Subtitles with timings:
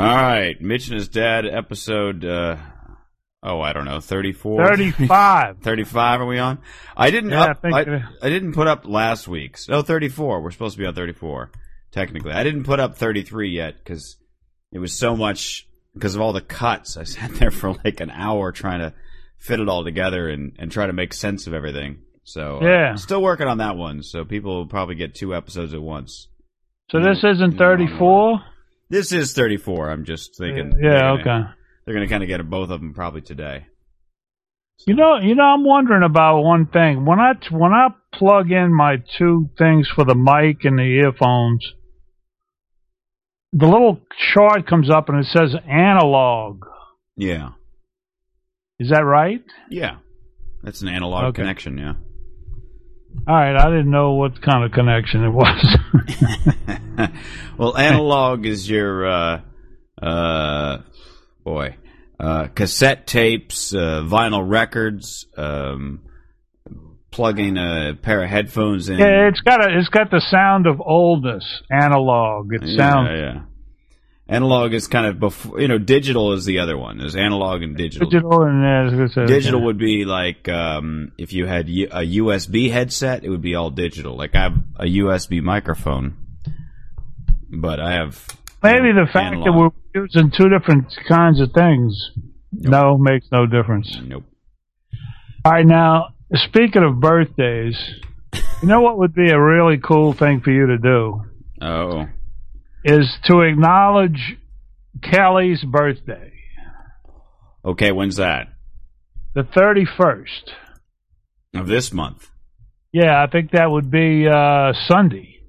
[0.00, 2.24] All right, Mitch and his dad episode.
[2.24, 2.56] Uh,
[3.42, 5.58] oh, I don't know, thirty-four, 35.
[5.62, 6.58] 35 Are we on?
[6.96, 7.30] I didn't.
[7.30, 9.68] Yeah, I up, think I, I didn't put up last week's.
[9.68, 10.40] No, thirty-four.
[10.42, 11.50] We're supposed to be on thirty-four.
[11.92, 14.16] Technically, I didn't put up thirty-three yet because
[14.72, 16.96] it was so much because of all the cuts.
[16.96, 18.94] I sat there for like an hour trying to
[19.38, 21.98] fit it all together and and try to make sense of everything.
[22.24, 22.94] So uh, Yeah.
[22.94, 24.02] still working on that one.
[24.02, 26.28] So people will probably get two episodes at once.
[26.90, 28.40] So this isn't no, 34?
[28.90, 29.90] This is 34.
[29.90, 30.72] I'm just thinking.
[30.82, 31.50] Yeah, they're gonna- okay.
[31.84, 33.66] They're going to kind of get both of them probably today.
[34.86, 37.04] You know, you know, I'm wondering about one thing.
[37.04, 41.66] When I when I plug in my two things for the mic and the earphones,
[43.52, 44.00] the little
[44.32, 46.64] chart comes up and it says analog.
[47.16, 47.50] Yeah.
[48.78, 49.42] Is that right?
[49.68, 49.96] Yeah.
[50.62, 51.42] That's an analog Okay.
[51.42, 51.94] connection, yeah.
[53.28, 55.76] All right, I didn't know what kind of connection it was.
[57.58, 59.40] well, analog is your, uh,
[60.02, 60.78] uh,
[61.44, 61.76] boy,
[62.18, 66.00] uh, cassette tapes, uh, vinyl records, um,
[67.10, 68.98] plugging a pair of headphones in.
[68.98, 71.44] yeah, it's got a it's got the sound of oldness.
[71.70, 72.52] Analog.
[72.54, 73.40] It Yeah, sounds yeah.
[74.30, 76.98] Analog is kind of before, you know, digital is the other one.
[76.98, 78.08] There's analog and digital.
[78.08, 82.70] digital and uh, a- Digital would be like um, if you had U- a USB
[82.70, 84.16] headset, it would be all digital.
[84.16, 86.16] Like I have a USB microphone,
[87.50, 88.24] but I have
[88.62, 89.70] Maybe know, the fact that we're
[90.00, 92.12] using two different kinds of things.
[92.52, 93.96] No, makes no difference.
[94.04, 94.24] nope.
[95.44, 97.76] All right, now speaking of birthdays,
[98.62, 101.24] you know what would be a really cool thing for you to do
[101.62, 102.06] Oh,
[102.84, 104.36] is to acknowledge
[105.02, 106.32] Kelly's birthday,
[107.64, 107.92] okay.
[107.92, 108.48] When's that?
[109.34, 110.52] the thirty first.
[111.54, 112.30] Of this month.
[112.92, 115.40] Yeah, I think that would be uh, Sunday.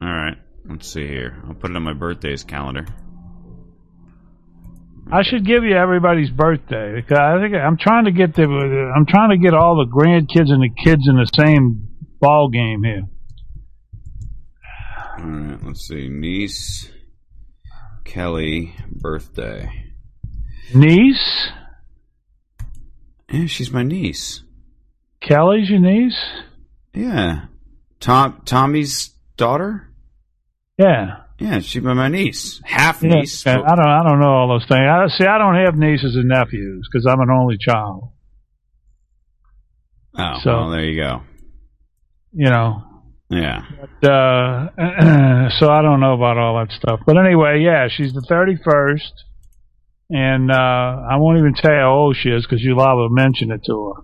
[0.00, 0.36] All right.
[0.68, 1.42] Let's see here.
[1.46, 2.86] I'll put it on my birthdays calendar.
[5.12, 9.06] I should give you everybody's birthday because I think I'm trying to get the I'm
[9.06, 11.88] trying to get all the grandkids and the kids in the same
[12.20, 13.02] ball game here.
[15.20, 15.58] All right.
[15.62, 16.08] Let's see.
[16.08, 16.88] Niece
[18.04, 19.70] Kelly birthday.
[20.74, 21.48] Niece,
[23.30, 24.42] Yeah, she's my niece.
[25.20, 26.18] Kelly's your niece.
[26.94, 27.46] Yeah.
[27.98, 29.92] Tom Tommy's daughter.
[30.78, 31.18] Yeah.
[31.38, 32.60] Yeah, she's my niece.
[32.64, 33.46] Half niece.
[33.46, 33.56] okay.
[33.56, 33.86] I don't.
[33.86, 34.80] I don't know all those things.
[34.80, 35.24] I see.
[35.26, 38.10] I don't have nieces and nephews because I'm an only child.
[40.18, 41.22] Oh, So- well, there you go.
[42.32, 42.84] You know.
[43.30, 43.62] Yeah.
[44.02, 44.68] Uh,
[45.58, 47.00] so I don't know about all that stuff.
[47.06, 49.12] But anyway, yeah, she's the 31st,
[50.10, 53.52] and uh, I won't even tell you how old she is because you'll to mention
[53.52, 54.02] it to her.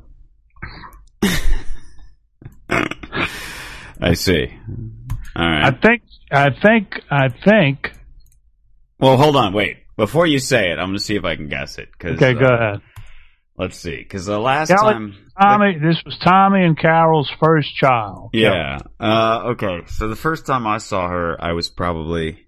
[4.00, 4.46] I see.
[5.34, 6.02] All I think.
[6.30, 7.00] I think.
[7.10, 7.92] I think.
[9.00, 9.52] well, hold on.
[9.52, 9.78] Wait.
[9.96, 11.88] Before you say it, I'm going to see if I can guess it.
[11.98, 12.80] Cause, Okay, go uh, ahead.
[13.56, 13.96] Let's see.
[13.96, 15.25] Because the last time.
[15.40, 18.30] Tommy, this was Tommy and Carol's first child.
[18.32, 18.78] Yeah.
[18.98, 19.80] Uh, okay.
[19.86, 22.46] So the first time I saw her, I was probably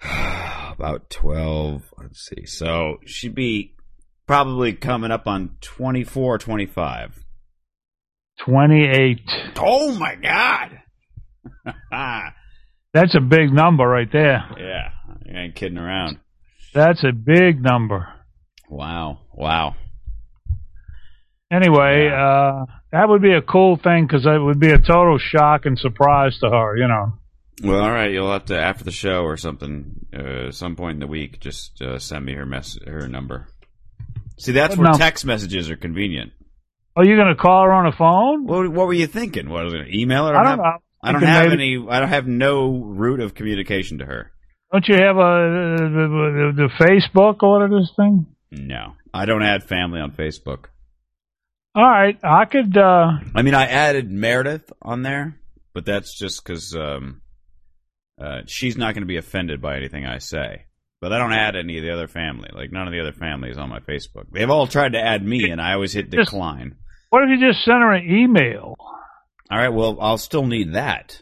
[0.02, 1.82] about 12.
[1.98, 2.46] Let's see.
[2.46, 3.74] So she'd be
[4.26, 7.24] probably coming up on 24 25.
[8.44, 9.20] 28.
[9.56, 10.78] Oh my God.
[12.94, 14.44] That's a big number right there.
[14.58, 14.90] yeah.
[15.34, 16.18] I ain't kidding around.
[16.74, 18.08] That's a big number.
[18.68, 19.20] Wow.
[19.32, 19.76] Wow.
[21.52, 25.66] Anyway, uh, that would be a cool thing because it would be a total shock
[25.66, 27.12] and surprise to her, you know.
[27.62, 28.10] Well, all right.
[28.10, 31.82] You'll have to after the show or something, uh, some point in the week, just
[31.82, 33.48] uh, send me her mess, her number.
[34.38, 36.32] See, that's where num- text messages are convenient.
[36.96, 38.46] Are you going to call her on the phone?
[38.46, 39.48] What, what were you thinking?
[39.50, 39.94] What was it?
[39.94, 40.34] Email her?
[40.34, 40.78] I don't have, know.
[41.02, 41.86] I don't have maybe- any.
[41.88, 44.32] I don't have no route of communication to her.
[44.72, 48.26] Don't you have a the, the, the Facebook or this thing?
[48.50, 50.66] No, I don't add family on Facebook.
[51.74, 52.76] All right, I could.
[52.76, 55.40] uh I mean, I added Meredith on there,
[55.72, 57.22] but that's just because um,
[58.20, 60.66] uh, she's not going to be offended by anything I say.
[61.00, 62.50] But I don't add any of the other family.
[62.54, 64.26] Like none of the other families on my Facebook.
[64.30, 66.76] They've all tried to add me, and I always hit Just- decline.
[67.10, 68.74] What if you just send her an email?
[69.50, 71.20] All right, well, I'll still need that.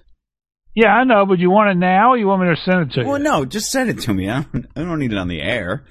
[0.74, 2.10] Yeah, I know, but you want it now?
[2.12, 3.08] or You want me to send it to you?
[3.08, 4.28] Well, no, just send it to me.
[4.30, 5.84] I don't, I don't need it on the air.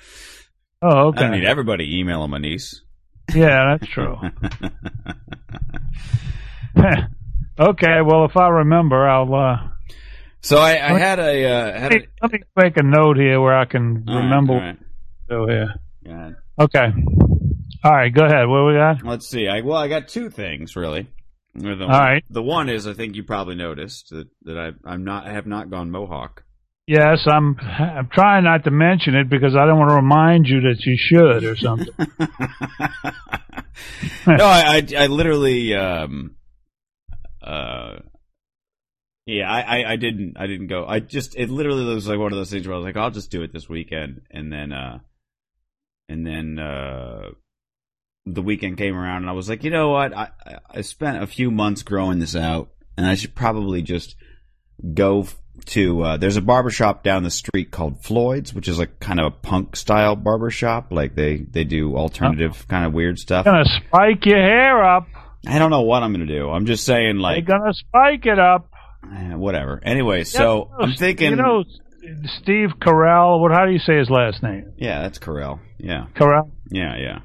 [0.81, 1.19] Oh, okay.
[1.19, 2.81] I don't need everybody emailing my niece.
[3.33, 4.17] Yeah, that's true.
[7.59, 9.33] okay, well, if I remember, I'll.
[9.33, 9.69] uh
[10.41, 13.17] So I, I had a uh, had let a, me, let me make a note
[13.17, 14.77] here where I can right, remember all right.
[15.29, 15.75] do here.
[16.59, 16.93] Okay.
[17.83, 18.47] All right, go ahead.
[18.47, 19.05] What we got?
[19.05, 19.47] Let's see.
[19.47, 21.07] I well, I got two things really.
[21.55, 22.23] The, All right.
[22.29, 25.47] The one is I think you probably noticed that that I I'm not I have
[25.47, 26.43] not gone mohawk.
[26.89, 27.55] Yes, I'm.
[27.59, 30.97] I'm trying not to mention it because I don't want to remind you that you
[30.97, 31.93] should or something.
[34.27, 36.35] no, I, I, I literally, um,
[37.43, 37.97] uh,
[39.27, 40.83] yeah, I, I, I didn't, I didn't go.
[40.83, 43.11] I just, it literally was like one of those things where I was like, I'll
[43.11, 44.97] just do it this weekend, and then, uh,
[46.07, 47.29] and then, uh,
[48.25, 50.29] the weekend came around, and I was like, you know what, I,
[50.71, 54.15] I spent a few months growing this out, and I should probably just
[54.95, 55.27] go
[55.65, 59.25] to uh, there's a barbershop down the street called Floyd's, which is like kind of
[59.27, 60.91] a punk style barbershop.
[60.91, 62.65] Like they they do alternative oh.
[62.69, 63.45] kind of weird stuff.
[63.45, 65.07] Gonna spike your hair up.
[65.47, 66.49] I don't know what I'm gonna do.
[66.49, 68.69] I'm just saying like they're gonna spike it up.
[69.03, 69.79] Eh, whatever.
[69.83, 71.31] Anyway, so I'm thinking.
[71.31, 71.63] You know,
[72.41, 73.39] Steve Carell.
[73.39, 73.51] What?
[73.51, 74.73] How do you say his last name?
[74.77, 75.59] Yeah, that's Carell.
[75.77, 76.07] Yeah.
[76.15, 76.51] Carell.
[76.69, 77.19] Yeah, yeah.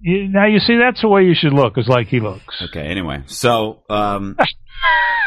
[0.00, 2.62] You, now you see that's the way you should look, is like he looks.
[2.70, 2.86] Okay.
[2.86, 4.36] Anyway, so um,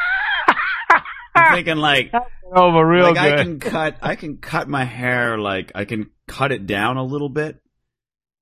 [1.50, 3.40] I'm thinking like oh, over real like good.
[3.40, 7.04] I can cut I can cut my hair like I can cut it down a
[7.04, 7.62] little bit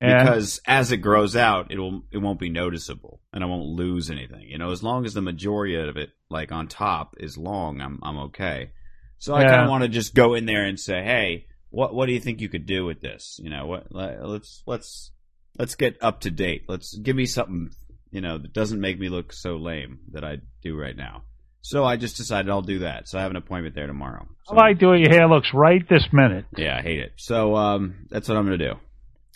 [0.01, 0.23] yeah.
[0.23, 4.09] because as it grows out it will it won't be noticeable and I won't lose
[4.09, 4.47] anything.
[4.49, 7.99] You know, as long as the majority of it like on top is long, I'm
[8.01, 8.71] I'm okay.
[9.19, 12.05] So I kind of want to just go in there and say, "Hey, what what
[12.05, 13.39] do you think you could do with this?
[13.41, 15.11] You know, what let's let's
[15.57, 16.63] let's get up to date.
[16.67, 17.71] Let's give me something,
[18.11, 21.23] you know, that doesn't make me look so lame that I do right now."
[21.67, 23.09] So I just decided I'll do that.
[23.09, 24.25] So I have an appointment there tomorrow.
[24.45, 26.45] So, I like the way your hair looks right this minute.
[26.55, 27.11] Yeah, I hate it.
[27.17, 28.73] So um, that's what I'm going to do.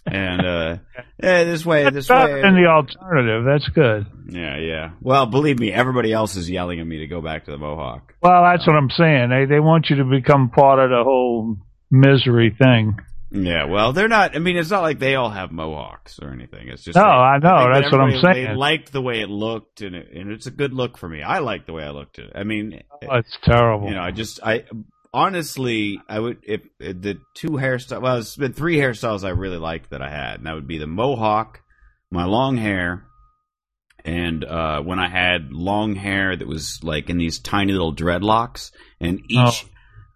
[0.05, 0.77] And uh,
[1.21, 2.41] yeah, this way, this way.
[2.41, 4.07] And the alternative, that's good.
[4.29, 4.91] Yeah, yeah.
[5.01, 8.13] Well, believe me, everybody else is yelling at me to go back to the Mohawk.
[8.21, 9.29] Well, that's what I'm saying.
[9.29, 11.57] They they want you to become part of the whole
[11.91, 12.97] misery thing.
[13.33, 14.35] Yeah, well, they're not.
[14.35, 16.67] I mean, it's not like they all have mohawks or anything.
[16.67, 17.55] It's just no, they, I know.
[17.55, 18.47] I that's what I'm saying.
[18.47, 21.23] They liked the way it looked, and, it, and it's a good look for me.
[21.23, 22.19] I like the way I looked.
[22.19, 22.33] It.
[22.35, 23.87] I mean, oh, it's terrible.
[23.87, 24.65] You know, I just, I
[25.13, 28.01] honestly, I would if, if the two hairstyles.
[28.01, 30.77] Well, it's been three hairstyles I really liked that I had, and that would be
[30.77, 31.61] the mohawk,
[32.09, 33.05] my long hair,
[34.03, 38.71] and uh, when I had long hair that was like in these tiny little dreadlocks,
[38.99, 39.65] and each.
[39.65, 39.67] Oh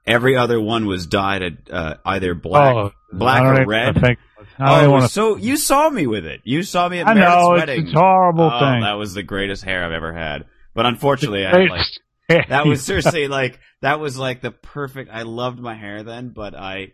[0.07, 3.99] Every other one was dyed at uh, either black, oh, black or red.
[3.99, 4.19] Think,
[4.59, 6.41] oh, so you saw me with it.
[6.43, 7.87] You saw me at I know, wedding.
[7.87, 8.81] It's a horrible oh, thing.
[8.81, 10.45] That was the greatest hair I've ever had.
[10.75, 15.09] But unfortunately, I like that was seriously like that was like the perfect.
[15.11, 16.93] I loved my hair then, but I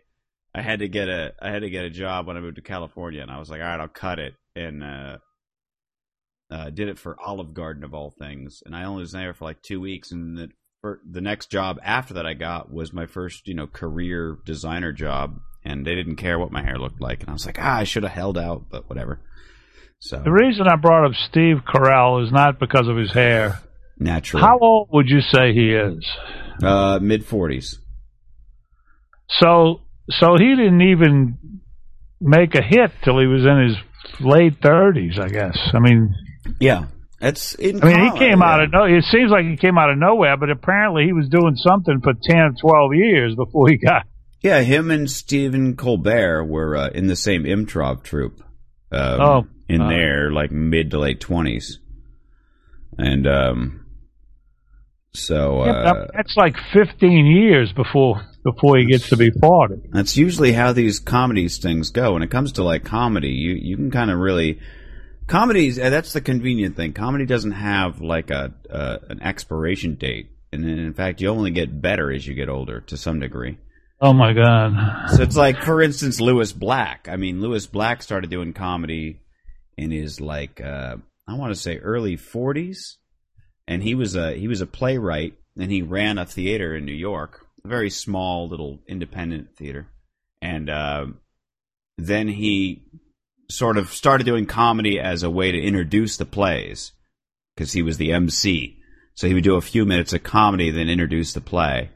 [0.54, 2.62] I had to get a I had to get a job when I moved to
[2.62, 5.18] California, and I was like, all right, I'll cut it, and uh,
[6.50, 9.44] uh, did it for Olive Garden of all things, and I only was there for
[9.44, 10.48] like two weeks, and the
[10.82, 15.38] the next job after that I got was my first, you know, career designer job,
[15.64, 17.84] and they didn't care what my hair looked like, and I was like, ah, I
[17.84, 19.20] should have held out, but whatever.
[20.00, 23.60] So the reason I brought up Steve Carell is not because of his hair.
[23.98, 26.04] Naturally, how old would you say he is?
[26.60, 27.78] Uh, mid forties.
[29.28, 31.38] So, so he didn't even
[32.20, 33.76] make a hit till he was in his
[34.20, 35.56] late thirties, I guess.
[35.72, 36.16] I mean,
[36.58, 36.86] yeah,
[37.22, 38.44] it's I mean, he came yeah.
[38.44, 38.84] out of no.
[38.84, 42.14] It seems like he came out of nowhere, but apparently he was doing something for
[42.20, 44.06] 10, 12 years before he got.
[44.40, 48.42] Yeah, him and Stephen Colbert were uh, in the same improv troupe.
[48.90, 51.78] Um, oh, in uh, their like mid to late twenties,
[52.98, 53.86] and um,
[55.14, 59.76] so uh, that's like fifteen years before before he gets to be forty.
[59.90, 62.14] That's usually how these comedies things go.
[62.14, 64.58] When it comes to like comedy, you you can kind of really
[65.32, 66.92] comedies uh, that's the convenient thing.
[66.92, 70.30] Comedy doesn't have like a uh, an expiration date.
[70.52, 73.58] And in fact you only get better as you get older to some degree.
[74.00, 75.10] Oh my god.
[75.10, 77.08] So it's like for instance lewis black.
[77.10, 79.20] I mean lewis black started doing comedy
[79.76, 80.96] in his like uh,
[81.26, 82.96] i want to say early 40s
[83.66, 86.92] and he was a he was a playwright and he ran a theater in new
[86.92, 89.86] york a very small little independent theater.
[90.40, 91.06] And uh,
[91.98, 92.82] then he
[93.52, 96.92] sort of started doing comedy as a way to introduce the plays
[97.54, 98.78] because he was the MC.
[99.14, 101.90] So he would do a few minutes of comedy, then introduce the play,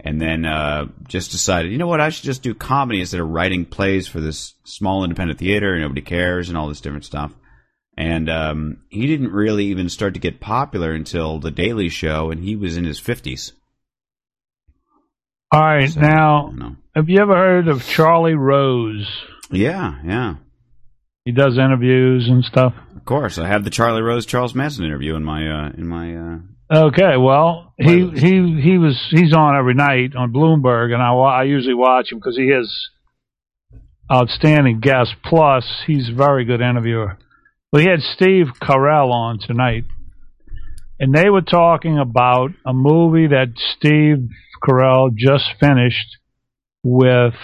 [0.00, 3.28] and then uh, just decided, you know what, I should just do comedy instead of
[3.28, 7.32] writing plays for this small independent theater and nobody cares and all this different stuff.
[7.96, 12.42] And um, he didn't really even start to get popular until The Daily Show, and
[12.42, 13.52] he was in his fifties.
[15.52, 19.06] All right, so, now, have you ever heard of Charlie Rose?
[19.50, 20.36] Yeah, yeah.
[21.24, 22.74] He does interviews and stuff.
[22.96, 26.16] Of course, I have the Charlie Rose Charles Manson interview in my uh, in my.
[26.16, 31.12] Uh, okay, well, he he he was he's on every night on Bloomberg, and I
[31.12, 32.68] I usually watch him because he has
[34.12, 35.14] outstanding guests.
[35.24, 37.18] Plus, he's a very good interviewer.
[37.72, 39.84] Well, he had Steve Carell on tonight,
[40.98, 44.28] and they were talking about a movie that Steve
[44.62, 46.18] Carell just finished
[46.82, 47.34] with.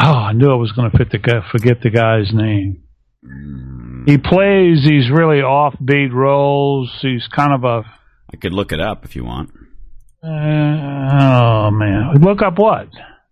[0.00, 2.84] Oh, I knew I was going to forget the guy's name.
[4.06, 6.96] He plays these really offbeat roles.
[7.02, 7.82] He's kind of a.
[8.32, 9.50] I could look it up if you want.
[10.22, 12.88] Uh, oh man, look up what?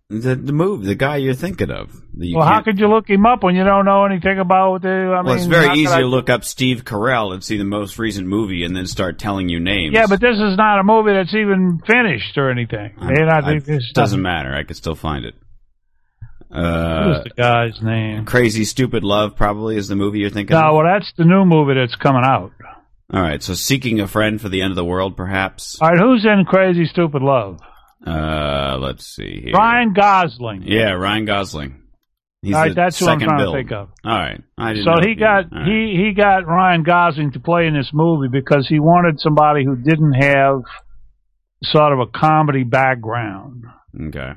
[0.09, 2.01] The the move, the guy you're thinking of.
[2.15, 4.89] Well, how could you look him up when you don't know anything about the?
[4.89, 7.65] I well, mean, it's very easy I, to look up Steve Carell and see the
[7.65, 9.93] most recent movie, and then start telling you names.
[9.93, 12.93] Yeah, but this is not a movie that's even finished or anything.
[12.99, 14.53] I, I, it doesn't matter.
[14.53, 15.35] I could still find it.
[16.51, 18.25] Uh, what is the guy's name?
[18.25, 20.55] Crazy Stupid Love probably is the movie you're thinking.
[20.55, 20.75] No, of?
[20.75, 22.51] well, that's the new movie that's coming out.
[23.13, 25.77] All right, so Seeking a Friend for the End of the World, perhaps.
[25.81, 27.59] All right, who's in Crazy Stupid Love?
[28.05, 29.53] Uh, let's see here.
[29.53, 30.63] Ryan Gosling.
[30.65, 31.83] Yeah, Ryan Gosling.
[32.41, 33.55] He's All right, that's who I'm trying build.
[33.55, 33.89] to think of.
[34.05, 35.67] All right, I didn't so he got right.
[35.67, 39.75] he he got Ryan Gosling to play in this movie because he wanted somebody who
[39.75, 40.61] didn't have
[41.63, 43.63] sort of a comedy background.
[43.99, 44.33] Okay.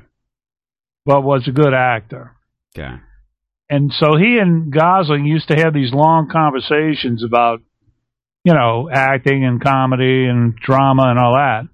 [1.05, 2.35] But was a good actor.
[2.77, 2.95] Okay.
[3.69, 7.61] And so he and Gosling used to have these long conversations about,
[8.43, 11.69] you know, acting and comedy and drama and all that.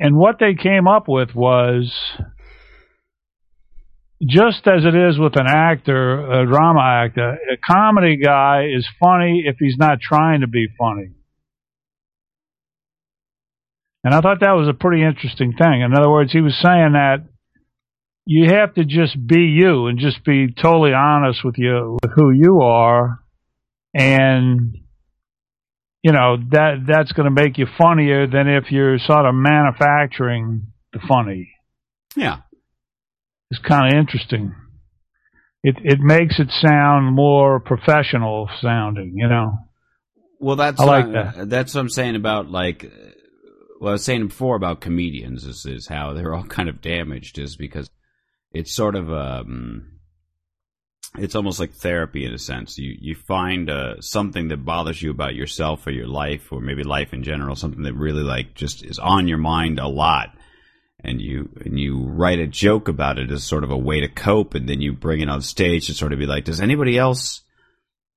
[0.00, 1.92] And what they came up with was
[4.26, 9.44] just as it is with an actor, a drama actor, a comedy guy is funny
[9.46, 11.10] if he's not trying to be funny.
[14.04, 15.82] And I thought that was a pretty interesting thing.
[15.82, 17.24] In other words, he was saying that
[18.30, 22.30] you have to just be you and just be totally honest with you with who
[22.30, 23.20] you are
[23.94, 24.76] and
[26.02, 30.66] you know that that's going to make you funnier than if you're sort of manufacturing
[30.92, 31.50] the funny.
[32.16, 32.40] Yeah.
[33.50, 34.54] It's kind of interesting.
[35.62, 39.52] It it makes it sound more professional sounding, you know.
[40.38, 41.48] Well, that's I like what, that.
[41.48, 42.84] That's what I'm saying about like.
[42.84, 43.12] Uh,
[43.80, 47.38] well, I was saying before about comedians is is how they're all kind of damaged
[47.38, 47.88] is because
[48.52, 49.98] it's sort of um
[51.16, 52.78] it's almost like therapy in a sense.
[52.78, 56.82] You you find uh, something that bothers you about yourself or your life or maybe
[56.82, 60.30] life in general, something that really like just is on your mind a lot,
[61.00, 64.08] and you and you write a joke about it as sort of a way to
[64.08, 66.98] cope, and then you bring it on stage to sort of be like, does anybody
[66.98, 67.42] else?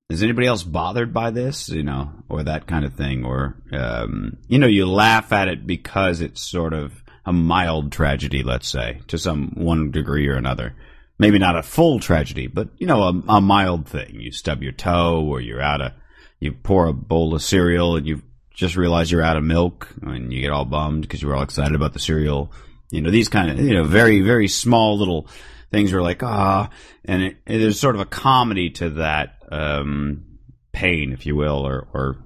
[0.10, 4.38] Is anybody else bothered by this, you know, or that kind of thing, or um,
[4.50, 6.92] you know, you laugh at it because it's sort of
[7.26, 10.76] a mild tragedy, let's say, to some one degree or another
[11.22, 14.20] maybe not a full tragedy, but you know, a, a, mild thing.
[14.20, 15.92] You stub your toe, or you're out of,
[16.40, 20.34] you pour a bowl of cereal, and you just realize you're out of milk, and
[20.34, 22.52] you get all bummed because you were all excited about the cereal.
[22.90, 25.28] You know, these kind of, you know, very very small little
[25.70, 26.72] things are like ah,
[27.06, 30.26] and it, it, there's sort of a comedy to that um,
[30.72, 32.18] pain, if you will, or or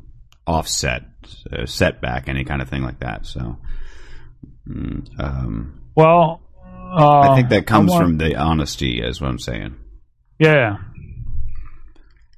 [0.48, 1.04] offset,
[1.52, 3.26] uh, setback, any kind of thing like that.
[3.26, 3.58] So,
[4.68, 9.40] mm, um, well, uh, I think that comes want, from the honesty, is what I'm
[9.40, 9.76] saying.
[10.40, 10.78] Yeah,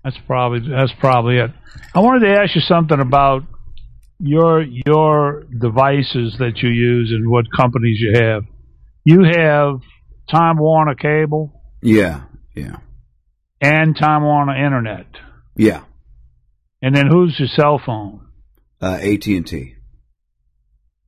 [0.04, 1.52] that's probably that's probably it.
[1.94, 3.44] I wanted to ask you something about
[4.20, 8.44] your your devices that you use and what companies you have.
[9.04, 9.82] You have
[10.30, 11.62] Time Warner cable.
[11.82, 12.24] Yeah,
[12.56, 12.78] yeah.
[13.62, 15.08] And Time Warner Internet.
[15.56, 15.84] Yeah.
[16.82, 18.28] And then who's your cell phone?
[18.82, 19.76] Uh, AT and T.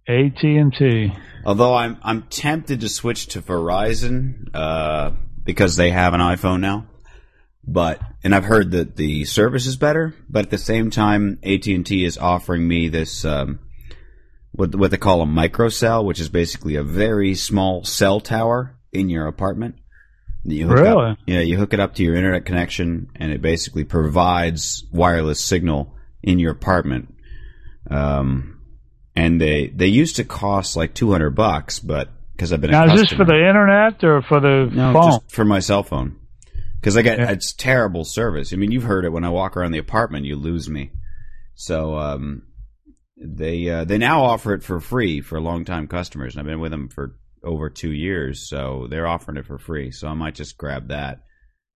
[0.10, 1.14] AT and T.
[1.46, 5.12] Although I'm I'm tempted to switch to Verizon uh,
[5.44, 6.88] because they have an iPhone now,
[7.64, 10.16] but and I've heard that the service is better.
[10.28, 13.60] But at the same time, AT and T is offering me this um,
[14.52, 19.10] what what they call a microcell, which is basically a very small cell tower in
[19.10, 19.76] your apartment.
[20.44, 21.12] You hook really?
[21.12, 25.40] Up, yeah, you hook it up to your internet connection, and it basically provides wireless
[25.40, 27.14] signal in your apartment.
[27.90, 28.59] Um,
[29.16, 32.94] and they they used to cost like two hundred bucks, but because I've been now
[32.94, 35.12] is this for the internet or for the no, phone?
[35.12, 36.16] just for my cell phone.
[36.80, 37.32] Because I get Yeah.
[37.32, 38.54] it's terrible service.
[38.54, 40.92] I mean, you've heard it when I walk around the apartment, you lose me.
[41.56, 42.44] So um,
[43.18, 46.72] they uh, they now offer it for free for long-time customers, and I've been with
[46.72, 48.48] them for over two years.
[48.48, 49.92] So they're offering it for free.
[49.92, 51.24] So I might just grab that.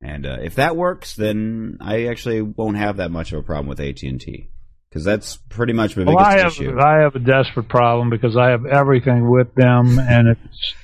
[0.02, 3.68] And uh, if that works, then I actually won't have that much of a problem
[3.68, 4.50] with AT and T
[4.93, 6.79] because that's pretty much my Well, biggest I have issue.
[6.79, 10.75] I have a desperate problem because I have everything with them, and it's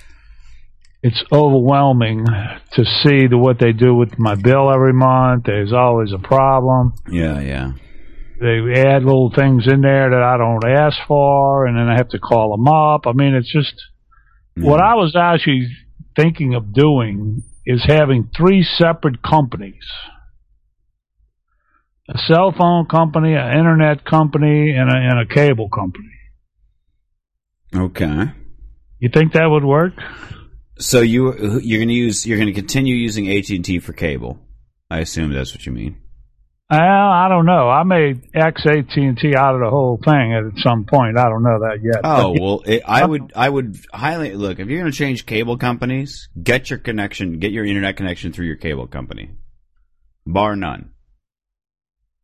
[1.04, 5.44] it's overwhelming to see the what they do with my bill every month.
[5.46, 6.94] There's always a problem.
[7.08, 7.72] yeah, yeah.
[8.42, 12.10] They add little things in there that I don't ask for, and then I have
[12.10, 13.06] to call them up.
[13.06, 13.76] I mean, it's just
[14.58, 14.64] mm.
[14.64, 15.68] what I was actually
[16.16, 19.84] thinking of doing is having three separate companies.
[22.10, 26.10] A cell phone company, an internet company, and a, and a cable company.
[27.76, 28.32] Okay.
[28.98, 29.94] You think that would work?
[30.80, 33.94] So you you're going to use you're going to continue using AT and T for
[33.94, 34.40] cable.
[34.90, 36.02] I assume that's what you mean.
[36.70, 37.68] Well, I don't know.
[37.68, 41.18] I may X AT and T out of the whole thing at some point.
[41.18, 42.02] I don't know that yet.
[42.04, 45.58] Oh well, it, I would I would highly look if you're going to change cable
[45.58, 49.32] companies, get your connection, get your internet connection through your cable company,
[50.26, 50.92] bar none.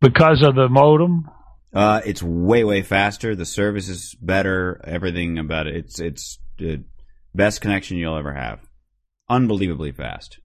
[0.01, 1.29] Because of the modem.
[1.73, 3.35] Uh, it's way way faster.
[3.35, 4.79] The service is better.
[4.85, 5.75] Everything about it.
[5.75, 6.83] It's it's the
[7.33, 8.59] best connection you'll ever have.
[9.29, 10.39] Unbelievably fast.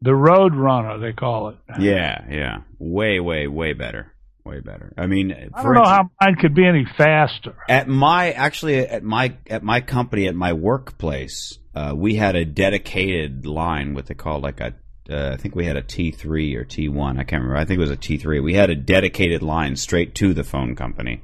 [0.00, 1.56] The Road Runner, they call it.
[1.80, 2.58] Yeah, yeah.
[2.78, 4.12] Way way way better.
[4.44, 4.92] Way better.
[4.96, 7.54] I mean, I don't know instance- how mine could be any faster.
[7.68, 12.44] At my actually at my at my company at my workplace, uh, we had a
[12.44, 14.74] dedicated line, what they call like a
[15.10, 17.18] uh, I think we had a T three or T one.
[17.18, 17.56] I can't remember.
[17.56, 18.40] I think it was a T three.
[18.40, 21.22] We had a dedicated line straight to the phone company,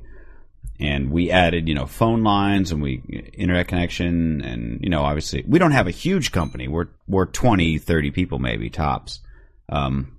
[0.80, 5.44] and we added you know phone lines and we internet connection and you know obviously
[5.46, 6.68] we don't have a huge company.
[6.68, 9.20] We're we're 20, 30 people maybe tops,
[9.68, 10.16] um,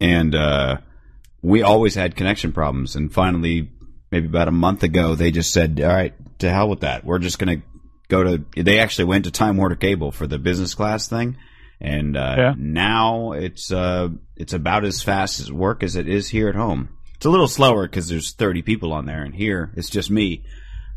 [0.00, 0.78] and uh,
[1.42, 2.96] we always had connection problems.
[2.96, 3.70] And finally,
[4.10, 7.04] maybe about a month ago, they just said, "All right, to hell with that.
[7.04, 7.66] We're just going to
[8.08, 11.36] go to." They actually went to Time Warner Cable for the business class thing,
[11.80, 12.54] and uh, Yeah.
[12.56, 16.90] now it's uh, it's about as fast as work as it is here at home.
[17.16, 20.44] It's a little slower because there's 30 people on there, and here it's just me.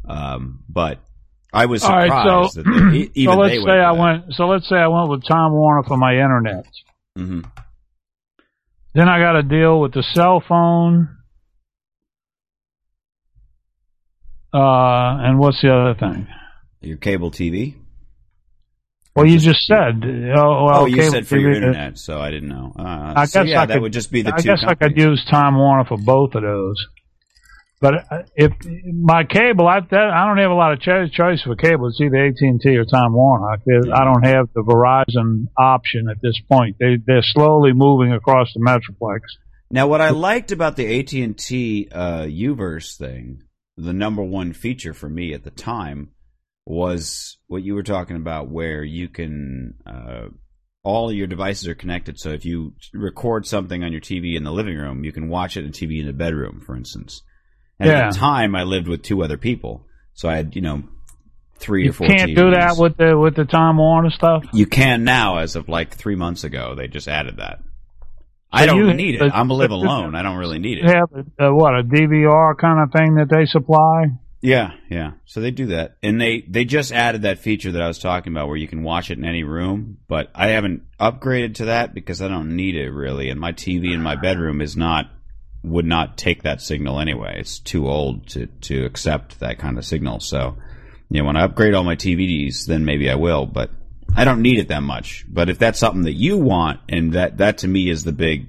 [0.08, 1.00] Um, but
[1.54, 4.24] I was All right, surprised so, that they, even so let's they say I went.
[4.26, 4.34] went.
[4.36, 6.66] So let's say I went with Time Warner for my internet.
[7.16, 7.42] hmm
[8.94, 11.18] Then I got to deal with the cell phone.
[14.54, 16.28] Uh, and what's the other thing?
[16.82, 17.76] Your cable TV.
[19.16, 20.04] Well, you just said.
[20.06, 22.74] Oh, well, oh, you said for your internet, so I didn't know.
[22.78, 24.44] Uh, I so guess yeah, I that could- would just be the I two.
[24.44, 26.78] guess I could use Time Warner for both of those.
[27.82, 28.54] But uh, if
[28.94, 31.88] my cable, I that, I don't have a lot of cho- choice for cable.
[31.88, 33.48] It's either AT and T or Time Warner.
[33.54, 36.78] I don't have the Verizon option at this point.
[36.80, 39.22] They they're slowly moving across the metroplex.
[39.72, 43.42] Now, what I liked about the AT and T uh, Uverse thing,
[43.78, 46.12] the number one feature for me at the time,
[46.72, 50.28] was what you were talking about, where you can uh,
[50.84, 52.18] all your devices are connected.
[52.18, 55.58] So if you record something on your TV in the living room, you can watch
[55.58, 57.22] it on TV in the bedroom, for instance.
[57.80, 58.08] And Yeah.
[58.08, 60.84] at the time, I lived with two other people, so I had you know
[61.58, 62.08] three You or four.
[62.08, 64.46] can't do that with the with the Time Warner stuff.
[64.54, 67.60] You can now, as of like three months ago, they just added that.
[68.54, 69.20] I don't you- need it.
[69.20, 70.16] but- I'm live alone.
[70.16, 70.96] I don't really need You it.
[70.96, 74.06] have what a DVR kind of thing that they supply.
[74.42, 75.12] Yeah, yeah.
[75.26, 78.34] So they do that, and they they just added that feature that I was talking
[78.34, 80.00] about, where you can watch it in any room.
[80.08, 83.94] But I haven't upgraded to that because I don't need it really, and my TV
[83.94, 85.12] in my bedroom is not
[85.64, 87.36] would not take that signal anyway.
[87.38, 90.20] It's too old to to accept that kind of signal.
[90.20, 90.58] So,
[91.10, 93.46] you know, when I upgrade all my TVs, then maybe I will.
[93.46, 93.70] But
[94.16, 95.24] I don't need it that much.
[95.30, 98.48] But if that's something that you want, and that that to me is the big,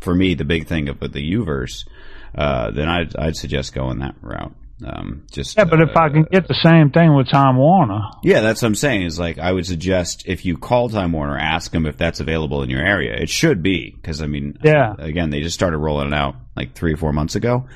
[0.00, 1.88] for me, the big thing of the Uverse,
[2.36, 4.54] uh, then I'd I'd suggest going that route.
[4.84, 8.00] Um, just Yeah, but if I uh, can get the same thing with Time Warner,
[8.24, 9.02] yeah, that's what I'm saying.
[9.02, 12.62] Is like I would suggest if you call Time Warner, ask them if that's available
[12.62, 13.14] in your area.
[13.14, 14.94] It should be because I mean, Yeah.
[14.98, 17.68] Again, they just started rolling it out like three or four months ago,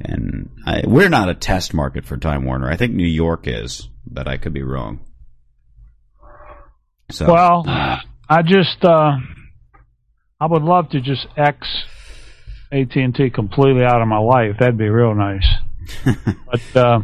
[0.00, 2.70] and I, we're not a test market for Time Warner.
[2.70, 5.00] I think New York is, but I could be wrong.
[7.10, 7.98] So Well, uh,
[8.28, 9.16] I just uh,
[10.40, 11.66] I would love to just X
[12.70, 14.56] AT and T completely out of my life.
[14.60, 15.46] That'd be real nice.
[16.50, 17.00] but uh,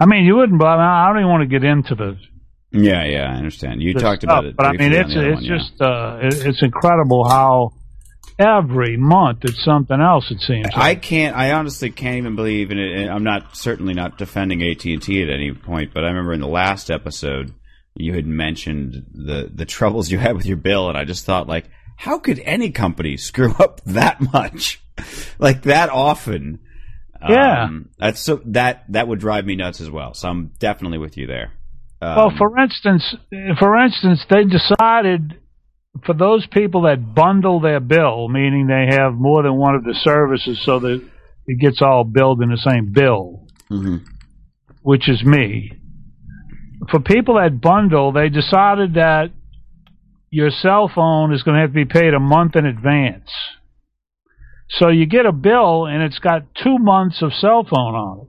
[0.00, 0.58] I mean, you wouldn't.
[0.58, 2.18] But I don't even want to get into the.
[2.72, 3.82] yeah, yeah, I understand.
[3.82, 5.56] You talked stuff, about it, but I mean, it's it's one, yeah.
[5.56, 7.72] just uh, it, it's incredible how
[8.38, 10.30] every month it's something else.
[10.30, 10.68] It seems.
[10.74, 11.36] I can't.
[11.36, 13.00] I honestly can't even believe in it.
[13.00, 16.32] and I'm not certainly not defending AT and T at any point, but I remember
[16.32, 17.54] in the last episode
[17.98, 21.48] you had mentioned the the troubles you had with your bill, and I just thought
[21.48, 24.80] like, how could any company screw up that much,
[25.38, 26.60] like that often?
[27.26, 27.64] Yeah.
[27.64, 30.14] um, that's so that that would drive me nuts as well.
[30.14, 31.52] So I'm definitely with you there.
[32.00, 33.14] Um, Well, for instance,
[33.58, 35.38] for instance, they decided
[36.04, 39.94] for those people that bundle their bill, meaning they have more than one of the
[39.94, 41.02] services, so that
[41.46, 44.02] it gets all billed in the same bill, mhm.
[44.82, 45.72] which is me.
[46.90, 49.32] For people that bundle, they decided that
[50.30, 53.30] your cell phone is going to have to be paid a month in advance.
[54.70, 58.28] So you get a bill and it's got two months of cell phone on it.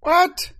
[0.00, 0.52] what?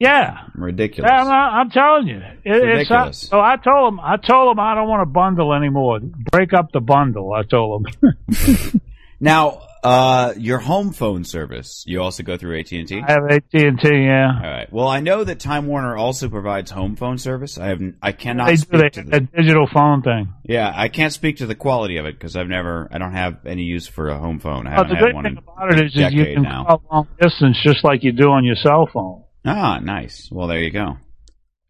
[0.00, 1.10] Yeah, ridiculous.
[1.10, 3.18] I'm, I'm, telling you, it, ridiculous.
[3.18, 6.00] so I told him, I told him I don't want to bundle anymore.
[6.00, 7.32] Break up the bundle.
[7.32, 8.80] I told him.
[9.20, 13.02] now, uh, your home phone service, you also go through AT and T.
[13.06, 13.88] I have AT and T.
[13.88, 14.32] Yeah.
[14.34, 14.72] All right.
[14.72, 17.58] Well, I know that Time Warner also provides home phone service.
[17.58, 18.46] I have, I cannot.
[18.46, 20.32] They speak do to the, the digital phone thing.
[20.44, 23.44] Yeah, I can't speak to the quality of it because I've never, I don't have
[23.46, 24.66] any use for a home phone.
[24.66, 26.42] I haven't the had good one thing in about it is, a is you can
[26.42, 26.64] now.
[26.64, 29.24] call long distance just like you do on your cell phone.
[29.44, 30.30] Ah, nice.
[30.32, 30.96] Well, there you go.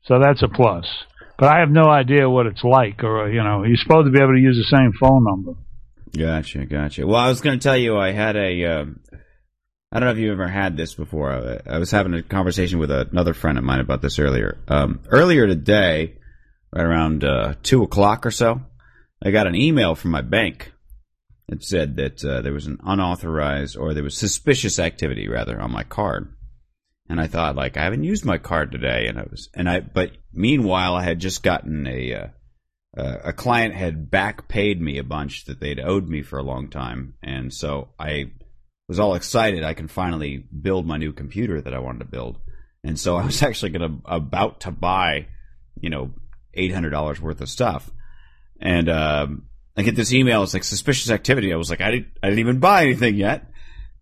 [0.05, 0.87] So that's a plus.
[1.37, 4.23] But I have no idea what it's like, or you know, you're supposed to be
[4.23, 5.55] able to use the same phone number.
[6.17, 7.07] Gotcha, gotcha.
[7.07, 8.65] Well, I was going to tell you I had a.
[8.65, 9.01] Um,
[9.91, 11.33] I don't know if you've ever had this before.
[11.33, 14.59] I, I was having a conversation with another friend of mine about this earlier.
[14.69, 16.19] Um, earlier today,
[16.73, 18.61] right around uh, two o'clock or so,
[19.23, 20.73] I got an email from my bank
[21.49, 25.73] that said that uh, there was an unauthorized or there was suspicious activity rather on
[25.73, 26.35] my card.
[27.09, 29.81] And I thought, like, I haven't used my card today, and I was, and I,
[29.81, 32.27] but meanwhile, I had just gotten a, uh,
[32.97, 36.45] uh, a client had back paid me a bunch that they'd owed me for a
[36.45, 38.33] long time, and so I
[38.89, 39.65] was all excited.
[39.65, 42.39] I can finally build my new computer that I wanted to build,
[42.85, 45.27] and so I was actually gonna about to buy,
[45.81, 46.13] you know,
[46.55, 47.91] eight hundred dollars worth of stuff,
[48.61, 50.45] and um, I get this email.
[50.45, 51.53] It's like suspicious activity.
[51.53, 53.51] I was like, I didn't, I didn't even buy anything yet,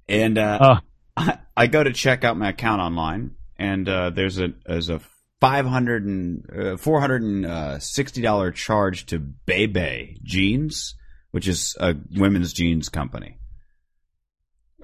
[0.07, 0.81] and uh,
[1.17, 5.01] I, I go to check out my account online, and uh, there's a there's a
[5.43, 10.95] five hundred and uh, four hundred and uh, sixty dollar charge to Bebe Jeans,
[11.33, 13.41] which is a women's jeans company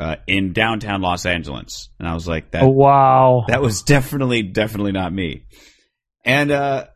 [0.00, 3.44] uh, in downtown Los Angeles, and I was like, that oh, wow.
[3.46, 5.44] that was definitely definitely not me,
[6.24, 6.86] and uh,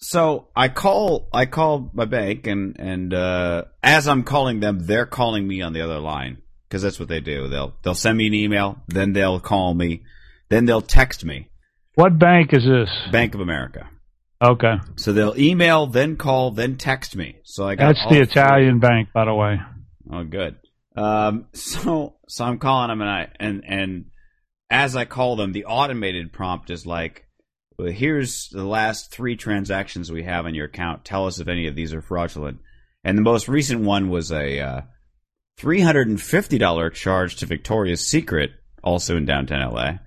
[0.00, 5.06] so I call I call my bank, and and uh, as I'm calling them, they're
[5.06, 7.46] calling me on the other line because that's what they do.
[7.46, 10.02] They'll they'll send me an email, then they'll call me,
[10.48, 11.50] then they'll text me.
[11.94, 12.90] What bank is this?
[13.10, 13.88] Bank of America.
[14.42, 17.36] Okay, So they'll email, then call, then text me.
[17.44, 18.20] So I got that's the three.
[18.22, 19.60] Italian bank, by the way.
[20.10, 20.56] Oh, good.
[20.96, 24.04] Um, so so I'm calling them, and I and and
[24.68, 27.26] as I call them, the automated prompt is like,
[27.78, 31.04] well, "Here's the last three transactions we have on your account.
[31.04, 32.58] Tell us if any of these are fraudulent."
[33.04, 34.80] And the most recent one was a uh,
[35.56, 38.50] three hundred and fifty dollar charge to Victoria's Secret,
[38.82, 39.98] also in downtown LA.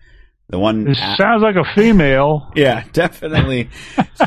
[0.47, 2.51] The one It sounds like a female.
[2.55, 3.69] yeah, definitely.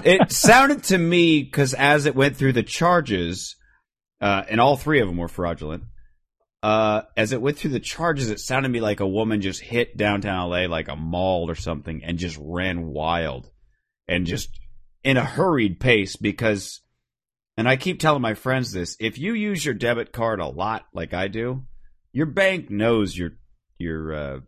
[0.05, 3.57] it sounded to me because as it went through the charges,
[4.21, 5.85] uh, and all three of them were fraudulent.
[6.61, 9.61] Uh, as it went through the charges, it sounded to me like a woman just
[9.61, 13.49] hit downtown LA like a mall or something and just ran wild
[14.09, 14.51] and just
[15.05, 16.81] in a hurried pace because,
[17.57, 20.87] and I keep telling my friends this, if you use your debit card a lot
[20.93, 21.65] like I do,
[22.13, 23.33] your bank knows your,
[23.79, 24.41] your, uh,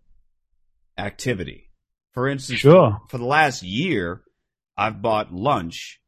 [1.00, 1.70] activity.
[2.12, 3.00] For instance, Sure.
[3.08, 4.22] for the last year,
[4.76, 6.00] I've bought lunch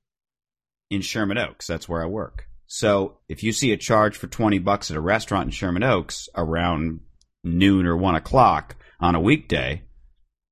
[0.91, 1.67] in Sherman Oaks.
[1.67, 2.47] That's where I work.
[2.67, 6.29] So if you see a charge for 20 bucks at a restaurant in Sherman Oaks
[6.35, 7.01] around
[7.45, 9.83] noon or one o'clock on a weekday,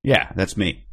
[0.02, 0.84] yeah, that's me.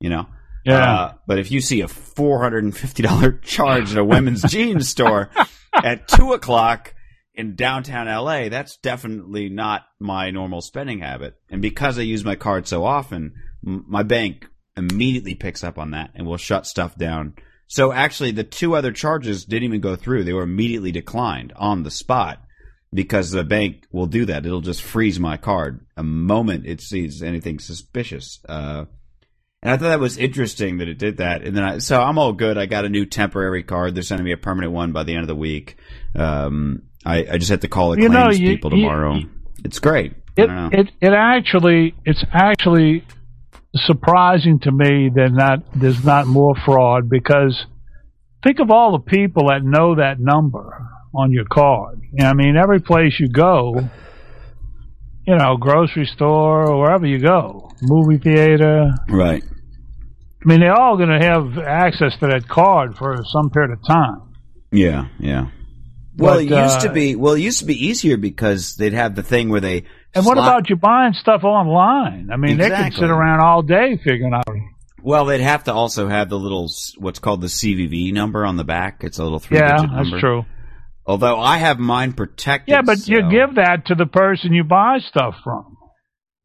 [0.00, 0.26] You know?
[0.64, 0.94] Yeah.
[0.94, 5.30] Uh, but if you see a $450 charge at a women's jeans store
[5.74, 6.94] at two o'clock
[7.34, 11.34] in downtown LA, that's definitely not my normal spending habit.
[11.50, 13.34] And because I use my card so often,
[13.66, 17.34] m- my bank immediately picks up on that and will shut stuff down.
[17.66, 20.24] So actually, the two other charges didn't even go through.
[20.24, 22.42] They were immediately declined on the spot
[22.92, 24.44] because the bank will do that.
[24.44, 28.40] It'll just freeze my card a moment it sees anything suspicious.
[28.46, 28.84] Uh,
[29.62, 31.42] and I thought that was interesting that it did that.
[31.42, 32.58] And then I, so I'm all good.
[32.58, 33.94] I got a new temporary card.
[33.94, 35.76] They're sending me a permanent one by the end of the week.
[36.16, 39.18] Um, I, I just have to call the You know, you- people you- tomorrow.
[39.64, 40.14] it's great.
[40.36, 43.04] It, it it actually it's actually
[43.74, 47.66] surprising to me that not there's not more fraud because
[48.42, 52.00] think of all the people that know that number on your card.
[52.18, 53.74] I mean, every place you go,
[55.26, 58.90] you know, grocery store or wherever you go, movie theater.
[59.08, 59.42] right.
[59.44, 63.86] I mean, they're all going to have access to that card for some period of
[63.86, 64.34] time.
[64.72, 65.48] Yeah, yeah.
[66.16, 67.16] Well, But, it used to uh, be.
[67.16, 69.84] Well, it used to be easier because they'd have the thing where they.
[70.14, 72.28] And what slot- about you buying stuff online?
[72.30, 74.44] I mean, they could sit around all day figuring out.
[75.02, 78.64] Well, they'd have to also have the little what's called the CVV number on the
[78.64, 79.02] back.
[79.04, 80.20] It's a little three Yeah, digit that's number.
[80.20, 80.44] true.
[81.06, 82.72] Although I have mine protected.
[82.72, 85.76] Yeah, but you give that to the person you buy stuff from.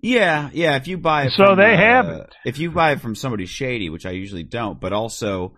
[0.02, 0.76] Yeah, yeah.
[0.78, 2.36] If you buy it, So from, they uh, have it.
[2.46, 5.56] If you buy it from somebody shady, which I usually don't, but also,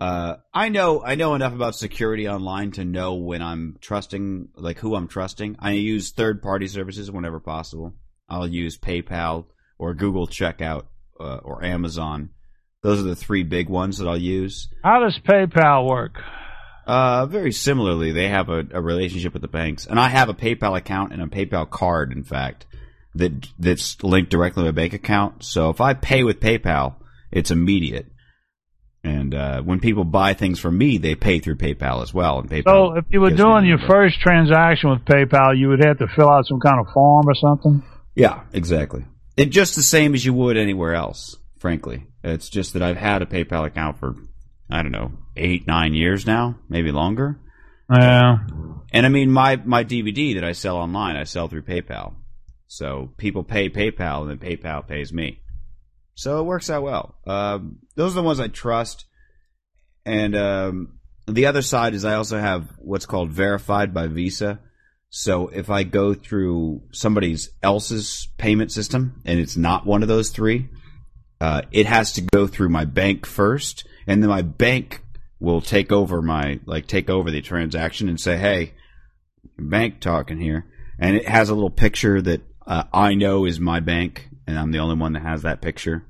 [0.00, 4.78] uh, I know I know enough about security online to know when I'm trusting, like
[4.78, 5.56] who I'm trusting.
[5.58, 7.94] I use third party services whenever possible.
[8.28, 9.46] I'll use PayPal
[9.78, 10.84] or Google Checkout
[11.18, 12.30] uh, or Amazon
[12.82, 14.68] Those are the three big ones that I'll use.
[14.84, 16.22] How does PayPal work?
[16.86, 20.34] Uh, very similarly, they have a, a relationship with the banks, and I have a
[20.34, 22.66] PayPal account and a PayPal card, in fact,
[23.14, 25.44] that that's linked directly to my bank account.
[25.44, 26.94] So if I pay with PayPal,
[27.30, 28.06] it's immediate.
[29.04, 32.40] And uh, when people buy things from me, they pay through PayPal as well.
[32.40, 32.64] And PayPal.
[32.64, 36.28] So if you were doing your first transaction with PayPal, you would have to fill
[36.28, 37.82] out some kind of form or something.
[38.14, 39.04] Yeah, exactly.
[39.36, 41.36] It just the same as you would anywhere else.
[41.58, 44.16] Frankly, it's just that I've had a PayPal account for
[44.70, 47.38] I don't know eight, nine years now, maybe longer.
[47.92, 48.38] Yeah.
[48.92, 52.14] And I mean, my my DVD that I sell online, I sell through PayPal.
[52.66, 55.40] So people pay PayPal, and then PayPal pays me.
[56.18, 57.14] So it works out well.
[57.28, 59.04] Um, those are the ones I trust.
[60.04, 64.58] And um, the other side is I also have what's called verified by Visa.
[65.10, 70.30] So if I go through somebody's else's payment system and it's not one of those
[70.30, 70.68] three,
[71.40, 75.04] uh, it has to go through my bank first, and then my bank
[75.38, 78.74] will take over my like take over the transaction and say, "Hey,
[79.56, 80.66] bank talking here,"
[80.98, 84.72] and it has a little picture that uh, I know is my bank, and I'm
[84.72, 86.04] the only one that has that picture,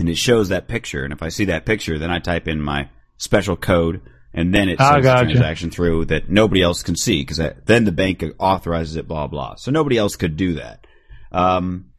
[0.00, 1.04] and it shows that picture.
[1.04, 4.00] And if I see that picture, then I type in my special code,
[4.32, 5.24] and then it I sends the gotcha.
[5.26, 9.06] transaction through that nobody else can see because then the bank authorizes it.
[9.06, 9.56] Blah blah.
[9.56, 10.86] So nobody else could do that.
[11.30, 11.90] Um,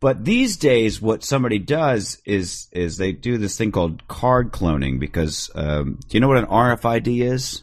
[0.00, 5.00] but these days, what somebody does is is they do this thing called card cloning
[5.00, 7.62] because um, do you know what an RFID is?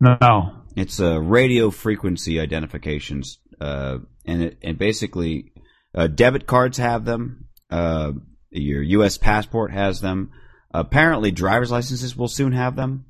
[0.00, 0.64] No.
[0.74, 5.52] It's a radio frequency identifications, uh, and it and basically
[5.94, 7.46] uh, debit cards have them.
[7.70, 8.12] Uh,
[8.50, 9.18] your U.S.
[9.18, 10.32] passport has them.
[10.72, 13.06] Apparently, driver's licenses will soon have them,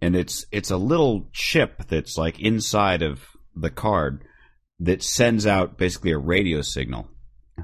[0.00, 3.20] and it's it's a little chip that's like inside of
[3.54, 4.24] the card
[4.80, 7.08] that sends out basically a radio signal.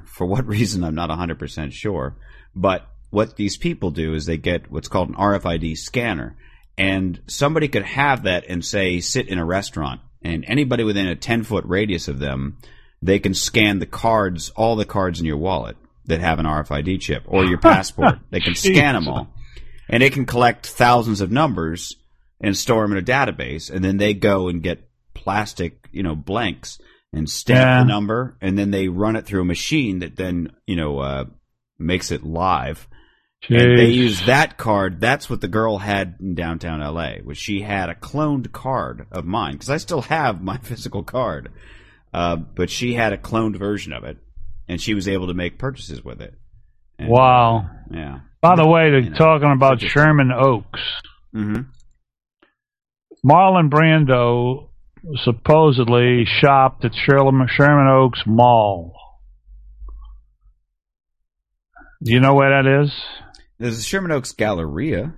[0.05, 2.15] For what reason, I'm not 100% sure.
[2.55, 6.37] But what these people do is they get what's called an RFID scanner.
[6.77, 9.99] And somebody could have that and say, sit in a restaurant.
[10.21, 12.57] And anybody within a 10 foot radius of them,
[13.01, 15.75] they can scan the cards, all the cards in your wallet
[16.09, 18.19] that have an RFID chip or your passport.
[18.29, 19.33] they can scan them all.
[19.89, 21.95] And it can collect thousands of numbers
[22.41, 23.71] and store them in a database.
[23.71, 26.79] And then they go and get plastic, you know, blanks
[27.11, 27.79] and stamp Yeah.
[27.79, 31.25] the number, and then they run it through a machine that then you know uh,
[31.79, 32.87] makes it live.
[33.49, 34.99] And they use that card.
[35.01, 37.13] That's what the girl had in downtown LA.
[37.23, 41.49] Was she had a cloned card of mine because I still have my physical card,
[42.13, 44.17] uh, but she had a cloned version of it,
[44.69, 46.33] and she was able to make purchases with it.
[46.97, 47.69] And, Wow.
[47.91, 48.19] Yeah.
[48.41, 50.79] By the way, they're You know, talking about Sherman Oaks.
[51.33, 51.61] hmm
[53.25, 54.69] Marlon Brando
[55.25, 58.93] supposedly shopped at Sherman, Sherman Oaks Mall.
[62.01, 62.93] Do you know where that is?
[63.57, 65.13] There's a Sherman Oaks Galleria.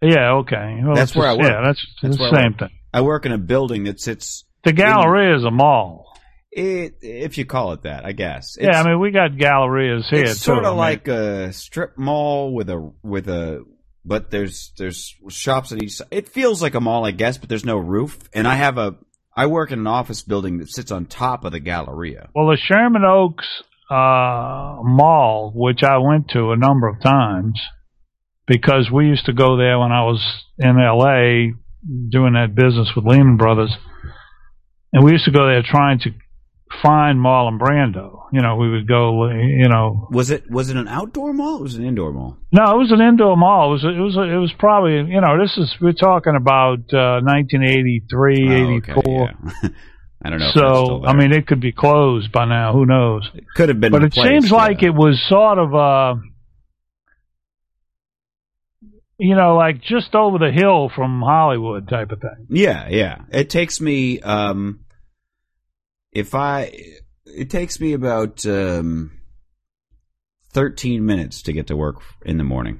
[0.00, 0.80] Yeah, okay.
[0.82, 1.42] Well, That's where I work.
[1.42, 2.70] Yeah, that's, That's the same thing.
[2.94, 4.44] I work in a building that sits.
[4.64, 6.03] The Galleria is a mall.
[6.56, 8.56] It, if you call it that, I guess.
[8.60, 10.44] yeah, I mean we got gallerias here it's too.
[10.44, 13.64] sort I of mean, like a strip mall with a with a
[14.04, 16.08] but there's there's shops at each side.
[16.10, 18.18] It feels like a mall, I guess, but there's no roof.
[18.32, 18.96] And I have a
[19.36, 22.28] I work in an office building that sits on top of the Galleria.
[22.34, 23.46] Well, the Sherman Oaks
[23.90, 27.60] uh, Mall, which I went to a number of times,
[28.46, 30.22] because we used to go there when I was
[30.58, 31.52] in L.A.
[32.10, 33.74] doing that business with Lehman Brothers,
[34.92, 36.10] and we used to go there trying to
[36.82, 38.22] find Marlon Brando.
[38.32, 41.58] You know, we would go, you know, Was it was it an outdoor mall?
[41.58, 42.36] Or was it an indoor mall?
[42.52, 43.68] no, it was an indoor mall.
[43.68, 47.20] It was, it was, it was probably, you know, this is we're talking about uh,
[47.22, 49.68] 1983, Oh, okay, yeah.
[50.24, 50.50] I don't know.
[50.54, 51.04] So.
[51.04, 52.72] I mean, it could be closed by now.
[52.72, 53.28] Who knows?
[53.34, 53.92] it could have been.
[53.92, 56.14] but it replaced, seems like it was sort of uh
[59.18, 63.18] you know like just over the hill from hollywood type of thing Yeah, yeah.
[63.30, 64.80] It takes me um
[66.14, 66.72] if I
[67.26, 69.10] it takes me about um
[70.52, 72.78] 13 minutes to get to work in the morning.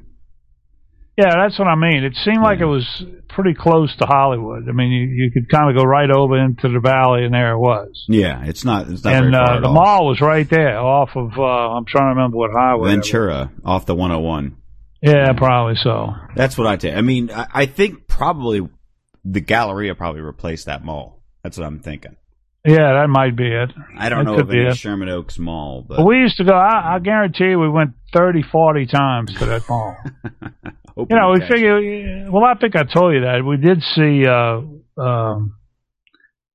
[1.18, 2.66] yeah that's what i mean it seemed like Yeah.
[2.66, 6.10] it was pretty close to hollywood i mean you, you could kind of go right
[6.10, 9.60] over into the valley and there it was Yeah, it's not it's not and uh,
[9.60, 9.74] the all.
[9.74, 12.90] mall was right there off of uh i'm trying to remember what highway.
[12.90, 14.56] Ventura off the 101.
[15.02, 16.94] yeah probably so That's what I take.
[16.94, 18.60] I mean, I, I think probably
[19.24, 21.22] the Galleria probably replaced that mall.
[21.42, 22.16] That's what I'm thinking.
[22.64, 24.76] Yeah that might be it I don't That know of any it.
[24.76, 28.42] Sherman Oaks Mall, but we used to go I, I guarantee you we went thirty,
[28.42, 29.96] forty times to that mall
[30.96, 32.30] You know, we figure.
[32.30, 34.60] Well, I think I told you that we did see uh,
[35.02, 35.56] um,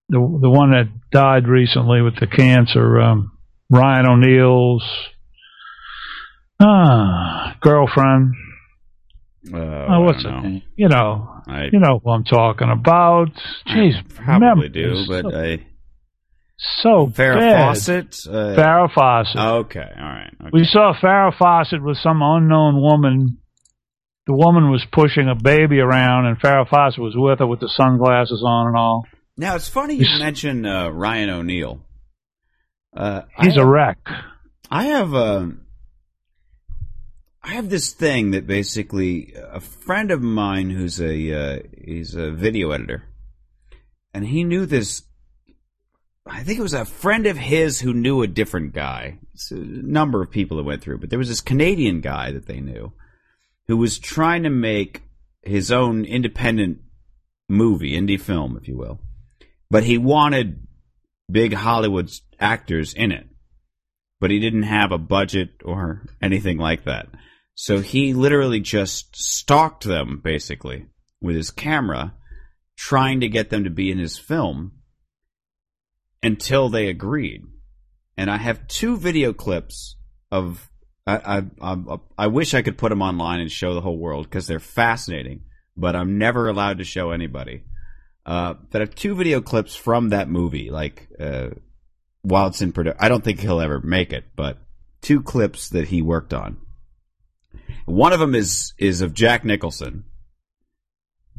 [0.07, 3.33] the the one that died recently with the cancer, um,
[3.69, 4.83] Ryan O'Neal's
[6.61, 8.33] Ah, girlfriend.
[9.53, 10.61] Uh, Oh, what's know.
[10.77, 13.29] You know, I, you know who I'm talking about.
[13.67, 15.65] Jeez, I probably do, but so, I
[16.81, 17.67] so Farrah bad.
[17.67, 18.19] Fawcett.
[18.27, 19.39] Uh, Farrah Fawcett.
[19.39, 20.33] okay, all right.
[20.41, 20.49] Okay.
[20.51, 23.37] We saw Farrah Fawcett with some unknown woman.
[24.27, 27.69] The woman was pushing a baby around, and Farrah Fawcett was with her with the
[27.69, 29.05] sunglasses on and all.
[29.37, 31.81] Now it's funny you He's- mention uh, Ryan O'Neal.
[32.95, 33.97] Uh, He's I a have, wreck.
[34.69, 35.61] I have um,
[37.41, 42.31] I have this thing that basically a friend of mine who's a uh, he's a
[42.31, 43.03] video editor,
[44.13, 45.03] and he knew this.
[46.27, 49.19] I think it was a friend of his who knew a different guy.
[49.33, 52.45] It's a number of people that went through, but there was this Canadian guy that
[52.45, 52.93] they knew
[53.67, 55.03] who was trying to make
[55.43, 56.79] his own independent
[57.47, 58.99] movie, indie film, if you will.
[59.69, 60.65] But he wanted
[61.31, 63.27] big Hollywood actors in it.
[64.19, 67.07] But he didn't have a budget or anything like that.
[67.55, 70.87] So he literally just stalked them, basically,
[71.21, 72.13] with his camera,
[72.77, 74.78] trying to get them to be in his film
[76.21, 77.43] until they agreed.
[78.17, 79.95] And I have two video clips
[80.31, 80.69] of.
[81.07, 84.25] I, I, I, I wish I could put them online and show the whole world
[84.25, 85.41] because they're fascinating,
[85.75, 87.63] but I'm never allowed to show anybody.
[88.25, 91.49] Uh, I have two video clips from that movie, like uh,
[92.21, 92.99] while it's in production.
[93.01, 94.59] I don't think he'll ever make it, but
[95.01, 96.57] two clips that he worked on.
[97.85, 100.03] One of them is is of Jack Nicholson,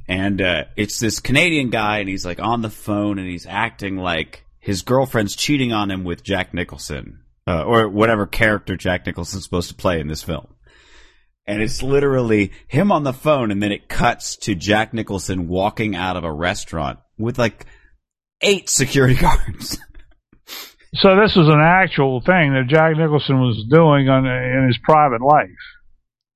[0.09, 3.97] and uh, it's this Canadian guy, and he's like on the phone, and he's acting
[3.97, 9.43] like his girlfriend's cheating on him with Jack Nicholson, uh, or whatever character Jack Nicholson's
[9.43, 10.47] supposed to play in this film.
[11.45, 15.97] And it's literally him on the phone, and then it cuts to Jack Nicholson walking
[15.97, 17.67] out of a restaurant with like
[18.43, 19.77] eight security guards.
[20.95, 25.21] So this was an actual thing that Jack Nicholson was doing on in his private
[25.21, 25.51] life.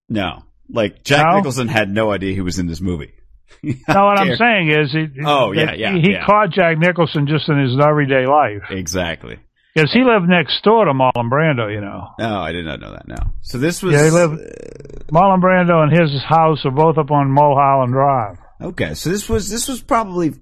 [0.08, 1.36] no, like Jack No?
[1.36, 3.12] Nicholson had no idea he was in this movie.
[3.88, 6.26] Now, what I'm saying is, he, Oh, yeah, yeah, he, he yeah.
[6.26, 9.38] caught Jack Nicholson just in his everyday life Exactly.
[9.74, 11.72] because he lived next door to Marlon Brando.
[11.72, 13.06] You know, Oh, I did not know that.
[13.08, 13.16] No.
[13.42, 14.40] So this was Yeah, he lived-
[15.12, 18.36] Marlon Brando and his house are both up on Mulholland Drive.
[18.60, 20.32] Okay, so this was this was probably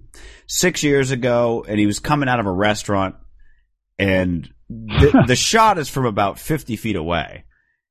[0.46, 3.14] six years ago, and he was coming out of a restaurant,
[3.98, 7.44] and the, the shot is from about fifty feet away,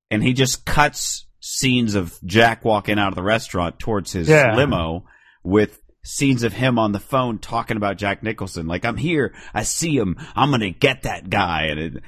[0.10, 4.56] and he just cuts scenes of Jack walking out of the restaurant towards his Yeah.
[4.56, 5.06] limo
[5.44, 9.64] with scenes of him on the phone talking about Jack Nicholson, like I'm here, I
[9.64, 12.04] see him, I'm gonna get that guy, and it,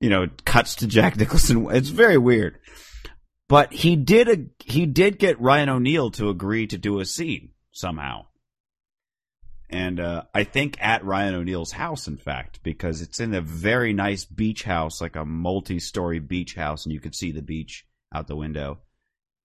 [0.00, 1.66] you know, it cuts to Jack Nicholson.
[1.70, 2.58] It's very weird.
[3.48, 7.50] But he did a, he did get Ryan O'Neal to agree to do a scene
[7.72, 8.26] somehow.
[9.70, 13.92] And uh, I think at Ryan O'Neal's house, in fact, because it's in a very
[13.92, 18.26] nice beach house, like a multi-story beach house, and you could see the beach out
[18.28, 18.78] the window.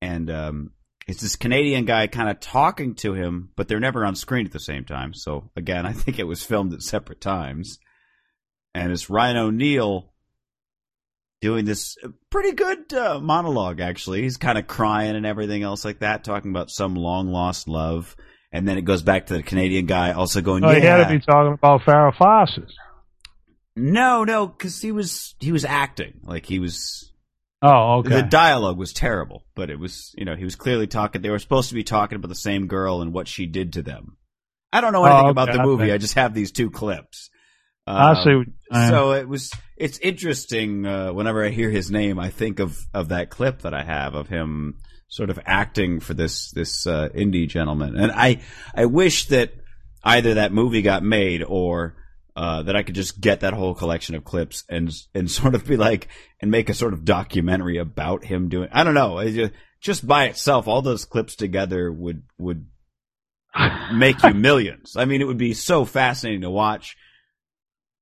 [0.01, 0.71] And um,
[1.07, 4.51] it's this Canadian guy kind of talking to him, but they're never on screen at
[4.51, 5.13] the same time.
[5.13, 7.79] So again, I think it was filmed at separate times.
[8.75, 10.13] And it's Ryan O'Neal
[11.41, 11.97] doing this
[12.29, 16.51] pretty good uh, monologue actually he's kind of crying and everything else like that talking
[16.51, 18.13] about some long lost love
[18.51, 21.07] and then it goes back to the canadian guy also going Oh, yeah he had
[21.07, 22.69] to be talking about Farrah Fawcett.
[23.77, 27.09] no no because he was he was acting like he was
[27.61, 28.09] Oh, okay.
[28.15, 31.39] the dialogue was terrible but it was you know he was clearly talking they were
[31.39, 34.15] supposed to be talking about the same girl and what she did to them
[34.71, 36.51] i don't know Oh, anything okay, about the I movie think- i just have these
[36.51, 37.29] two clips
[37.87, 38.35] I Um, see.
[38.35, 42.59] What, uh, so it was it's interesting uh, whenever i hear his name i think
[42.59, 44.75] of of that clip that i have of him
[45.09, 48.41] sort of acting for this this uh, indie gentleman and i
[48.75, 49.51] i wish that
[50.03, 51.95] either that movie got made or
[52.39, 55.65] uh, that I could just get that whole collection of clips and and sort of
[55.65, 56.07] be like
[56.39, 58.69] and make a sort of documentary about him doing.
[58.71, 59.49] I don't know.
[59.81, 62.65] Just by itself, all those clips together would would
[63.93, 64.95] make you millions.
[64.95, 66.95] I mean, it would be so fascinating to watch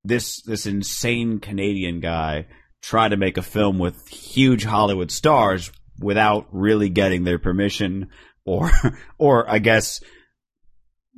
[0.04, 2.46] this this insane Canadian guy
[2.80, 8.10] try to make a film with huge Hollywood stars without really getting their permission
[8.46, 8.70] or
[9.18, 10.00] or I guess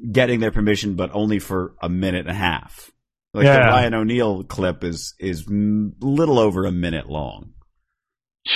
[0.10, 2.92] getting their permission but only for a minute and a half.
[3.44, 7.52] Like the Ryan O'Neal clip is is little over a minute long.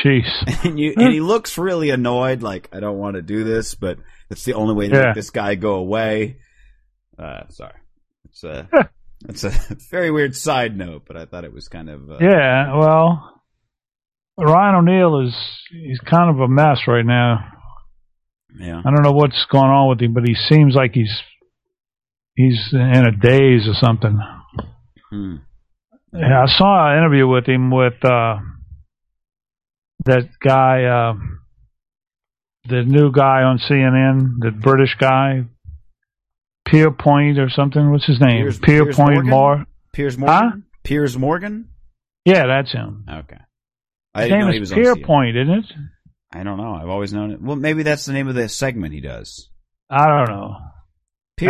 [0.03, 0.25] Jeez.
[0.65, 3.97] And you and he looks really annoyed like I don't want to do this but
[4.29, 5.05] it's the only way to Yeah.
[5.07, 6.37] make this guy go away.
[7.19, 7.75] Uh sorry.
[8.25, 8.67] It's a
[9.29, 9.51] it's a
[9.91, 13.41] very weird side note but I thought it was kind of uh, Yeah, well,
[14.37, 15.35] Ryan O'Neal is
[15.69, 17.45] he's kind of a mess right now.
[18.59, 18.79] yeah.
[18.83, 21.21] I don't know what's going on with him, but he seems like he's
[22.35, 24.17] he's in a daze or something.
[25.13, 25.35] Hmm.
[26.11, 28.37] Yeah, I saw an interview with him with uh,
[30.05, 31.13] that guy, uh,
[32.67, 35.43] the new guy on CNN, the British guy,
[36.67, 37.91] Pierpoint or something.
[37.91, 38.41] What's his name?
[38.43, 39.29] Piers- Pierpoint Piers Morgan?
[39.29, 39.65] Moore.
[39.93, 40.63] Piers Morgan.
[40.83, 41.69] Piers Morgan.
[42.25, 43.05] Yeah, that's him.
[43.09, 43.37] Okay.
[44.15, 44.95] I His didn't name is was on CNN.
[45.03, 45.65] Pierpoint, isn't it?
[46.31, 46.73] I don't know.
[46.73, 47.41] I've always known it.
[47.41, 49.49] Well, maybe that's the name of the segment he does.
[49.89, 50.57] I don't know.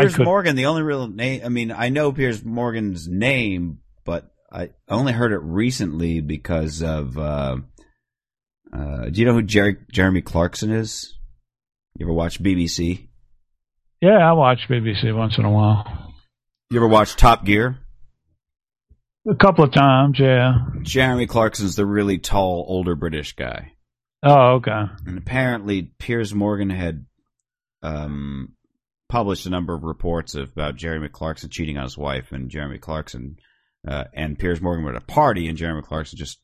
[0.02, 0.56] Piers Morgan.
[0.56, 1.42] The only real name.
[1.46, 7.18] I mean, I know Piers Morgan's name, but I only heard it recently because of.
[7.18, 7.58] Uh,
[8.72, 11.14] uh, do you know who Jerry, Jeremy Clarkson is?
[11.98, 13.08] You ever watch BBC?
[14.02, 16.14] Yeah, I watch BBC once in a while.
[16.70, 17.78] You ever watch Top Gear?
[19.30, 20.56] A couple of times, yeah.
[20.82, 23.74] Jeremy Clarkson's the really tall, older British guy.
[24.24, 24.84] Oh, okay.
[25.06, 27.06] And apparently, Piers Morgan had
[27.82, 28.54] um,
[29.14, 32.80] published a number of reports of, about Jeremy Clarkson cheating on his wife, and Jeremy
[32.80, 33.38] Clarkson
[33.88, 36.40] uh, and Piers Morgan were at a party, and Jeremy Clarkson just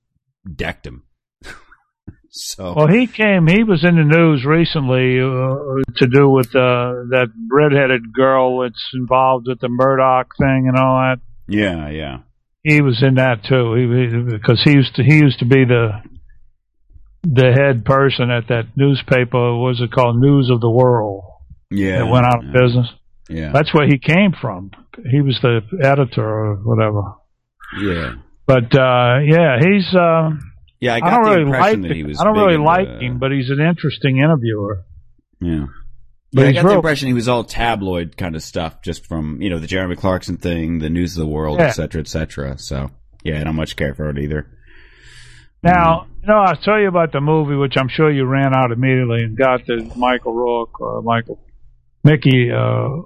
[0.56, 1.02] decked him.
[2.30, 3.48] so, Well, he came.
[3.48, 8.92] He was in the news recently uh, to do with uh, that redheaded girl that's
[8.94, 11.22] involved with the Murdoch thing and all that.
[11.48, 12.18] yeah, yeah,
[12.62, 13.74] He was in that too.
[13.74, 16.04] He because he used to he used to be the
[17.24, 19.58] the head person at that newspaper.
[19.58, 20.20] What was it called?
[20.20, 21.29] News of the World.
[21.70, 22.00] Yeah.
[22.00, 22.88] that went out of business.
[23.30, 24.72] Yeah, That's where he came from.
[25.12, 27.14] He was the editor or whatever.
[27.80, 28.16] yeah,
[28.48, 29.94] But uh, yeah, he's.
[29.94, 30.32] Uh,
[30.80, 30.96] yeah.
[30.96, 31.90] I I, don't the really impression like.
[31.90, 32.20] that he was.
[32.20, 34.84] I don't really like him, but he's an interesting interviewer.
[35.40, 35.68] Yeah.
[36.34, 39.42] But Yeah, I got the impression he was all tabloid kind of stuff, just from
[39.42, 41.68] you know the Jeremy Clarkson thing, the News of the World, Yeah.
[41.68, 41.84] etc.
[41.88, 42.58] cetera, et cetera.
[42.58, 42.90] So
[43.24, 44.48] yeah, I don't much care for it either.
[45.62, 48.72] Now, you know, I'll tell you about the movie, which I'm sure you ran out
[48.72, 51.40] immediately and got the Michael Rourke or Michael
[52.04, 52.52] Mickey.
[52.52, 53.04] Uh,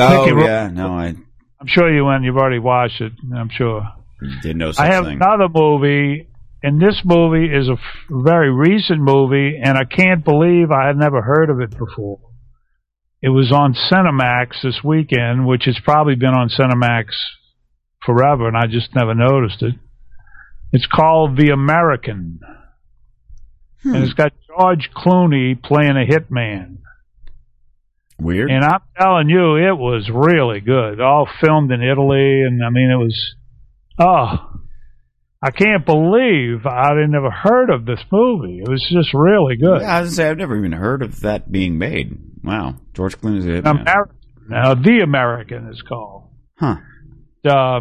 [0.00, 1.06] Oh Mickey yeah, no, I
[1.60, 2.22] I'm sure you went.
[2.24, 3.12] You've already watched it.
[3.34, 3.82] I'm sure.
[4.42, 5.16] didn't know such I have thing.
[5.20, 6.28] another movie,
[6.62, 7.78] and this movie is a f-
[8.10, 12.20] very recent movie, and I can't believe I had never heard of it before.
[13.20, 17.06] It was on Cinemax this weekend, which has probably been on Cinemax
[18.06, 19.74] forever, and I just never noticed it.
[20.72, 22.38] It's called The American,
[23.82, 23.94] Hmm.
[23.94, 26.76] and it's got George Clooney playing a hitman.
[28.20, 28.50] Weird.
[28.50, 31.00] And I'm telling you, it was really good.
[31.00, 33.34] All filmed in Italy, and I mean, it was.
[34.00, 34.60] Oh,
[35.40, 38.58] I can't believe I'd never heard of this movie.
[38.58, 39.82] It was just really good.
[39.82, 42.18] Yeah, I was gonna say I've never even heard of that being made.
[42.42, 43.80] Wow, George Clooney's a hitman.
[43.82, 44.16] American.
[44.48, 46.30] Now, The American is called.
[46.58, 46.76] Huh?
[47.48, 47.80] Uh,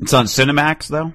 [0.00, 1.12] It's on Cinemax though.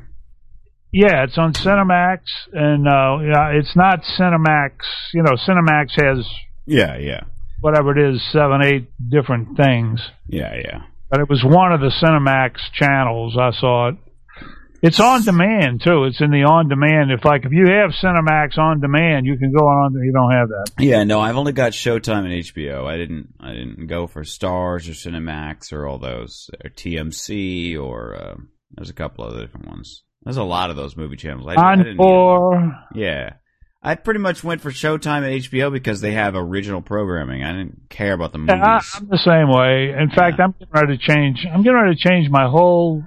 [0.91, 2.19] yeah, it's on Cinemax,
[2.53, 4.71] and uh, yeah, it's not Cinemax.
[5.13, 6.25] You know, Cinemax has
[6.65, 7.21] Yeah, yeah,
[7.61, 10.01] whatever it is, seven, eight different things.
[10.27, 10.81] yeah, yeah.
[11.09, 13.37] but it was one of the Cinemax channels.
[13.39, 13.95] I saw it.
[14.81, 16.05] It's on demand too.
[16.05, 17.11] It's in the on demand.
[17.11, 19.93] If like if you have Cinemax on demand, you can go on.
[19.93, 20.83] You don't have that.
[20.83, 22.87] Yeah, no, I've only got Showtime and HBO.
[22.87, 28.15] I didn't, I didn't go for Stars or Cinemax or all those, or TMC or
[28.15, 28.35] uh,
[28.71, 30.03] there's a couple other different ones.
[30.23, 31.47] There's a lot of those movie channels.
[31.47, 31.99] I, I didn't.
[31.99, 32.85] Encore.
[32.95, 33.33] Yeah,
[33.83, 37.43] I pretty much went for Showtime and HBO because they have original programming.
[37.43, 38.55] I didn't care about the movies.
[38.57, 39.99] Yeah, I, I'm the same way.
[39.99, 41.45] In fact, I'm getting ready to change.
[41.51, 43.03] I'm getting ready to change my whole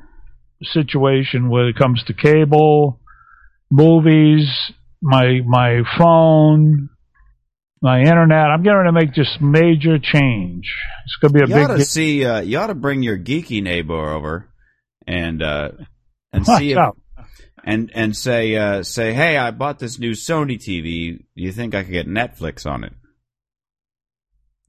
[0.73, 3.01] situation when it comes to cable,
[3.71, 4.49] movies,
[5.01, 6.89] my my phone,
[7.81, 8.51] my internet.
[8.51, 10.75] I'm getting ready to make just major change.
[11.05, 11.71] It's going to be a you big.
[11.71, 12.25] ought to see.
[12.25, 14.49] Uh, you ought to bring your geeky neighbor over
[15.07, 15.69] and uh,
[16.33, 16.97] and Watch see if out.
[17.65, 21.19] And and say uh, say, hey, I bought this new Sony TV.
[21.19, 22.93] Do you think I could get Netflix on it?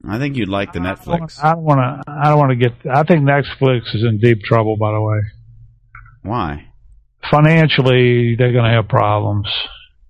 [0.08, 1.42] I think you'd like the Netflix.
[1.42, 2.10] I don't want to.
[2.10, 2.72] I don't want to get.
[2.90, 4.76] I think Netflix is in deep trouble.
[4.76, 5.18] By the way,
[6.22, 6.66] Why?
[7.30, 9.48] financially, they're going to have problems.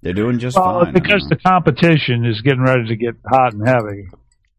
[0.03, 0.93] They're doing just Well, fine.
[0.93, 4.09] Because the competition is getting ready to get hot and heavy.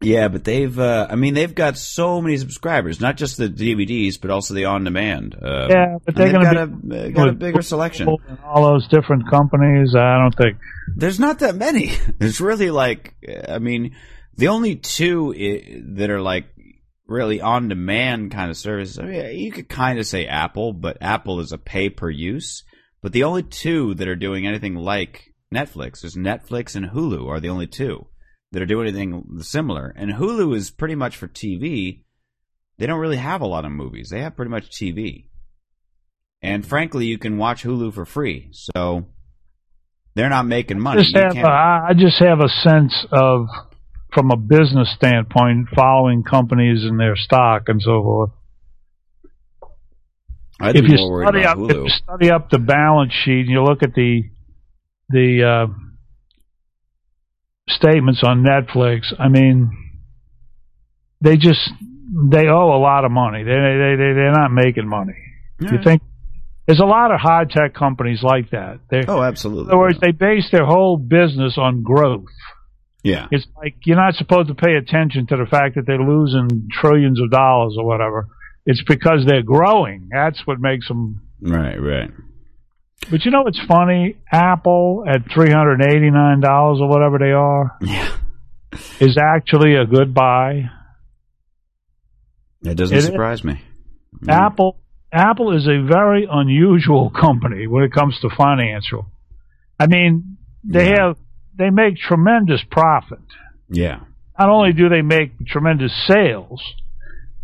[0.00, 0.78] Yeah, but they've.
[0.78, 3.00] Uh, I mean, they've got so many subscribers.
[3.00, 5.34] Not just the DVDs, but also the on-demand.
[5.34, 8.08] Uh, Yeah, but they're they've going got to be a uh, got a bigger selection.
[8.44, 9.94] All those different companies.
[9.96, 10.58] I don't think.
[10.96, 11.92] There's not that many.
[12.18, 13.14] There's really like,
[13.48, 13.96] I mean,
[14.36, 16.46] the only two i- that are like
[17.06, 18.98] really on demand kind of services.
[18.98, 22.62] I mean, you could kind of say Apple, but Apple is a pay per use.
[23.02, 27.40] But the only two that are doing anything like Netflix is Netflix and Hulu are
[27.40, 28.06] the only two
[28.52, 29.92] that are doing anything similar.
[29.96, 32.02] And Hulu is pretty much for TV.
[32.78, 34.08] They don't really have a lot of movies.
[34.10, 35.26] They have pretty much TV.
[36.40, 38.48] And frankly, you can watch Hulu for free.
[38.52, 39.06] So
[40.14, 41.02] they're not making money.
[41.02, 43.46] Just have, can't- I I just have a sense of,
[44.12, 48.30] from a business standpoint, following companies and their stock and so forth.
[50.60, 53.50] I'd if be you study about up, if you study up the balance sheet and
[53.50, 54.22] you look at the
[55.08, 55.72] the uh,
[57.68, 59.12] statements on Netflix.
[59.18, 59.70] I mean,
[61.20, 61.70] they just
[62.30, 63.42] they owe a lot of money.
[63.44, 65.14] They they they they're not making money.
[65.60, 66.02] You think
[66.66, 68.78] there's a lot of high tech companies like that.
[68.90, 69.70] They're, Oh, in absolutely.
[69.70, 72.26] other words, they base their whole business on growth.
[73.02, 73.26] yeah.
[73.32, 77.20] It's like you're not supposed to pay attention to the fact that they're losing trillions
[77.20, 78.28] of dollars or whatever.
[78.66, 80.08] It's because they're growing.
[80.12, 81.22] That's what makes them.
[81.40, 82.10] Right, right.
[83.10, 84.16] But you know what's funny?
[84.30, 88.08] Apple at three hundred eighty nine dollars or whatever they are Yeah.
[89.00, 90.70] is actually a good buy.
[92.62, 93.06] That doesn't It is.
[93.06, 93.60] surprise me.
[94.24, 94.28] Mm.
[94.32, 94.78] Apple
[95.12, 99.06] Apple is a very unusual company when it comes to financial.
[99.80, 101.06] I mean, they Yeah.
[101.06, 101.16] have
[101.56, 103.20] they make tremendous profit.
[103.70, 104.00] Yeah.
[104.38, 106.62] Not only do they make tremendous sales,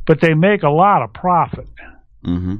[0.07, 1.67] but they make a lot of profit.
[2.25, 2.57] Mm-hmm.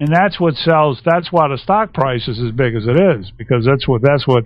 [0.00, 3.30] And that's what sells that's why the stock price is as big as it is,
[3.36, 4.44] because that's what that's what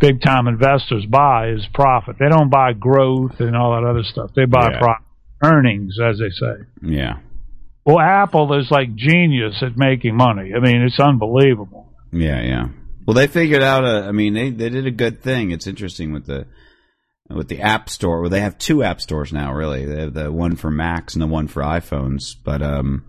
[0.00, 2.16] big time investors buy is profit.
[2.18, 4.30] They don't buy growth and all that other stuff.
[4.34, 4.78] They buy Yeah.
[4.78, 5.06] profit
[5.44, 6.64] earnings, as they say.
[6.82, 7.18] Yeah.
[7.84, 10.52] Well, Apple is like genius at making money.
[10.56, 11.92] I mean, it's unbelievable.
[12.10, 12.68] Yeah, yeah.
[13.06, 14.06] Well, they figured out a.
[14.08, 15.52] I mean, they they did a good thing.
[15.52, 16.46] It's interesting with the
[17.30, 18.20] with the App Store.
[18.20, 19.52] Well, they have two App Stores now.
[19.54, 22.34] Really, they have the one for Macs and the one for iPhones.
[22.42, 23.04] But um,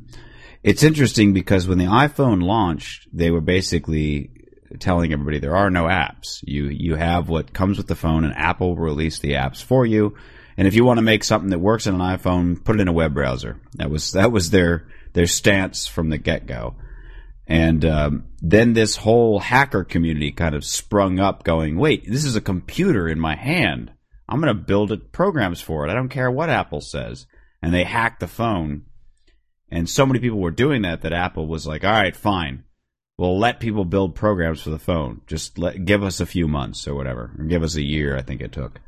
[0.68, 4.32] it's interesting because when the iPhone launched, they were basically
[4.80, 6.40] telling everybody there are no apps.
[6.44, 9.86] You you have what comes with the phone, and Apple will release the apps for
[9.86, 10.18] you.
[10.58, 12.90] And if you want to make something that works on an iPhone, put it in
[12.90, 13.62] a web browser.
[13.76, 16.76] That was that was their their stance from the get go.
[17.48, 22.36] And um, then this whole hacker community kind of sprung up, going, "Wait, this is
[22.36, 23.94] a computer in my hand.
[24.28, 25.90] I'm going to build it, programs for it.
[25.90, 27.26] I don't care what Apple says."
[27.62, 28.84] And they hacked the phone,
[29.70, 32.64] and so many people were doing that that Apple was like, "All right, fine,
[33.18, 35.22] we'll let people build programs for the phone.
[35.28, 38.16] Just let give us a few months or whatever, or give us a year.
[38.16, 38.80] I think it took."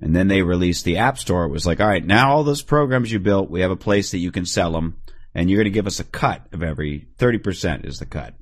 [0.00, 1.44] And then they released the App Store.
[1.44, 4.10] It was like, all right, now all those programs you built, we have a place
[4.10, 4.96] that you can sell them,
[5.34, 8.34] and you're going to give us a cut of every 30% is the cut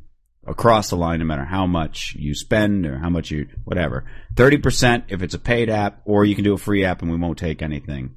[0.47, 4.05] across the line, no matter how much you spend or how much you, whatever.
[4.35, 7.17] 30% if it's a paid app, or you can do a free app and we
[7.17, 8.17] won't take anything.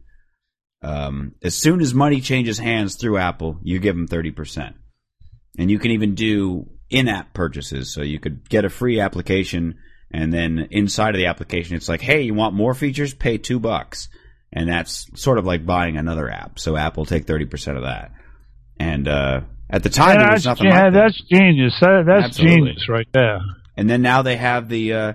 [0.86, 4.74] Um, as soon as money changes hands through Apple, you give them 30%.
[5.58, 7.92] And you can even do in app purchases.
[7.92, 9.80] So you could get a free application
[10.12, 13.60] and then inside of the application it's like hey you want more features pay two
[13.60, 14.08] bucks
[14.54, 18.12] and that's sort of like buying another app so apple take 30% of that
[18.80, 21.74] and uh, at the time And there was that's, nothing yeah, like that that's genius.
[21.82, 22.56] That, that's Absolutely.
[22.58, 23.40] genius right there.
[23.78, 25.14] and then now they have the uh,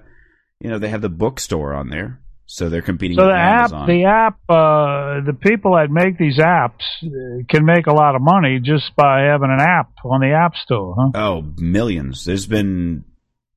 [0.61, 2.20] you know they have the bookstore on there
[2.53, 6.39] so they're competing So the app, amazon the app, uh, the people that make these
[6.39, 10.33] apps uh, can make a lot of money just by having an app on the
[10.33, 10.97] App Store.
[10.99, 11.11] Huh?
[11.15, 13.05] oh millions there's been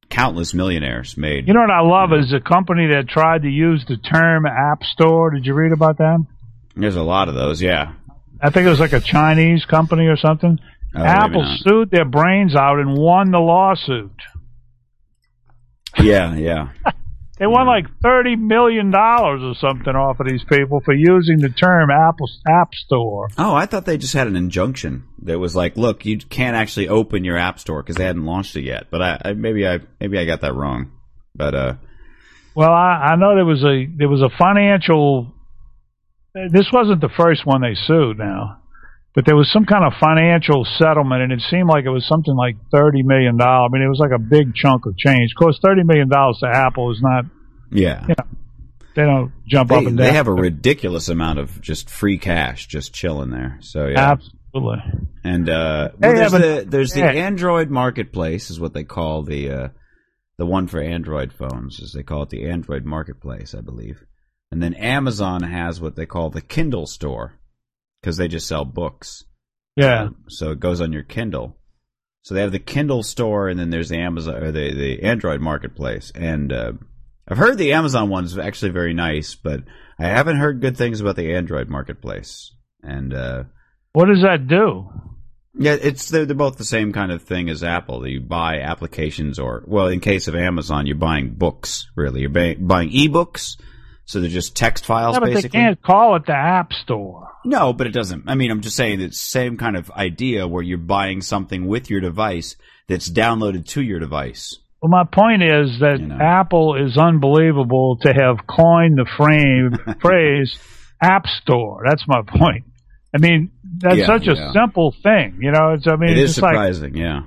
[0.10, 3.84] countless millionaires made You know what I love is a company that tried to use
[3.88, 5.32] the term App Store.
[5.32, 6.24] Did you read about that?
[6.76, 7.94] there's a lot of those yeah
[8.40, 10.60] I think it was like a Chinese company or something.
[10.96, 14.12] Oh, Apple sued their brains out and won the lawsuit.
[15.98, 16.70] yeah yeah
[17.40, 21.50] They won like thirty million dollars or something off of these people for using the
[21.50, 23.28] term Apple App Store.
[23.40, 26.90] Oh, I thought they just had an injunction that was like, look, you can't actually
[26.90, 28.88] open your app store because they hadn't launched it yet.
[28.92, 30.92] But I, I maybe I maybe I got that wrong.
[31.34, 31.74] But uh,
[32.54, 35.34] Well, I, I know there was a there was a financial.
[36.36, 38.62] This wasn't the first one they sued now,
[39.16, 42.36] but there was some kind of financial settlement, and it seemed like it was something
[42.36, 43.70] like thirty million dollars.
[43.72, 45.32] I mean, it was like a big chunk of change.
[45.32, 47.26] Of course, thirty million dollars to Apple is not.
[47.72, 48.06] yeah,
[48.96, 50.08] They don't jump they, up and down.
[50.08, 53.58] they have a ridiculous amount of just free cash just chilling there.
[53.62, 54.78] So yeah, absolutely.
[55.24, 57.04] and uh, well, there's the there's the.
[57.04, 59.68] Android marketplace is what they call the uh,
[60.38, 64.04] the one for Android phones, as they call it, the Android marketplace, I believe.
[64.52, 67.40] And then Amazon has what they call the Kindle store
[68.04, 69.24] because they just sell books.
[69.78, 70.10] Yeah.
[70.28, 71.58] so it goes on your Kindle.
[72.22, 75.40] So they have the Kindle store, and then there's the Amazon or the the Android
[75.42, 76.12] marketplace.
[76.14, 76.74] And uh,
[77.28, 79.62] I've heard the Amazon one's actually very nice, but
[79.98, 82.54] I haven't heard good things about the Android marketplace.
[82.84, 83.44] And uh,
[83.94, 84.90] What does that do?
[85.58, 88.08] yeah, it's they're, they're both the same kind of thing as Apple.
[88.08, 91.88] You buy applications, or well, in case of Amazon, you're buying books.
[91.96, 93.58] Really, you're ba- buying ebooks.
[94.06, 95.50] So they're just text files, Yeah, but basically.
[95.60, 97.30] they can't call it the App Store.
[97.46, 98.26] No, but it doesn't.
[98.28, 101.68] I mean, I'm just saying it's the same kind of idea where you're buying something
[101.68, 102.56] with your device
[102.88, 104.58] that's downloaded to your device.
[104.82, 106.18] Well, my point is that You know.
[106.20, 110.54] Apple is unbelievable to have coined the frame phrase
[111.02, 111.82] App Store.
[111.88, 112.66] That's my point.
[113.16, 114.52] I mean, that's Yeah, such a yeah.
[114.52, 115.40] simple thing.
[115.42, 117.22] You know, it's I mean, It it's is just like surprising, yeah.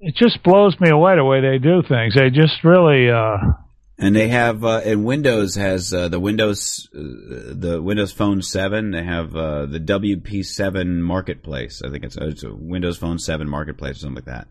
[0.00, 2.14] it just blows me away the way they do things.
[2.14, 3.36] They just really uh
[4.00, 8.92] And they have, uh, and Windows has uh, the Windows, uh, the Windows Phone Seven.
[8.92, 11.82] They have uh, the WP Seven Marketplace.
[11.84, 14.46] I think it's, it's a Windows Phone Seven Marketplace or something like that.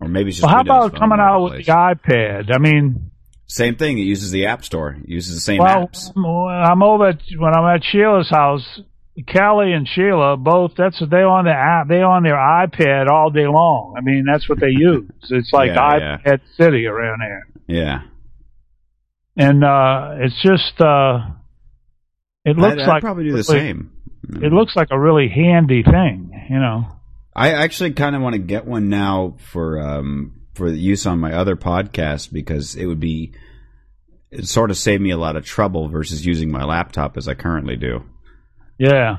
[0.00, 0.46] Or maybe it's just.
[0.46, 2.52] Well, how Windows about Phone coming out with the iPad?
[2.52, 3.12] I mean,
[3.46, 3.98] Same thing.
[3.98, 4.96] It uses the App Store.
[5.00, 6.10] It uses the same well, apps.
[6.16, 8.80] I'm over at, when I'm at Sheila's house.
[9.28, 10.72] Kelly and Sheila both.
[10.76, 11.86] That's they on their app.
[11.86, 13.94] They on their iPad all day long.
[13.96, 15.08] I mean, that's what they use.
[15.30, 18.02] It's like Yeah, iPad City around here, Yeah.
[19.36, 21.18] And uh it's just uh
[22.44, 23.90] it looks I'd, I'd like probably do the really- same.
[24.26, 26.86] It looks like a really handy thing, you know.
[27.36, 31.34] I actually kind of want to get one now for um, for use on my
[31.34, 33.34] other podcast because it would be
[34.30, 37.34] it sort of save me a lot of trouble versus using my laptop as I
[37.34, 38.02] currently do.
[38.78, 39.16] Yeah.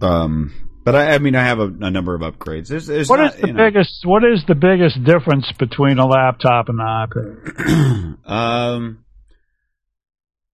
[0.00, 0.52] Um,
[0.84, 2.68] but I, I mean, I have a, a number of upgrades.
[2.68, 4.06] There's, there's What is not, the you know, biggest?
[4.06, 8.18] What is the biggest difference between a laptop and an iPad?
[8.30, 9.03] um,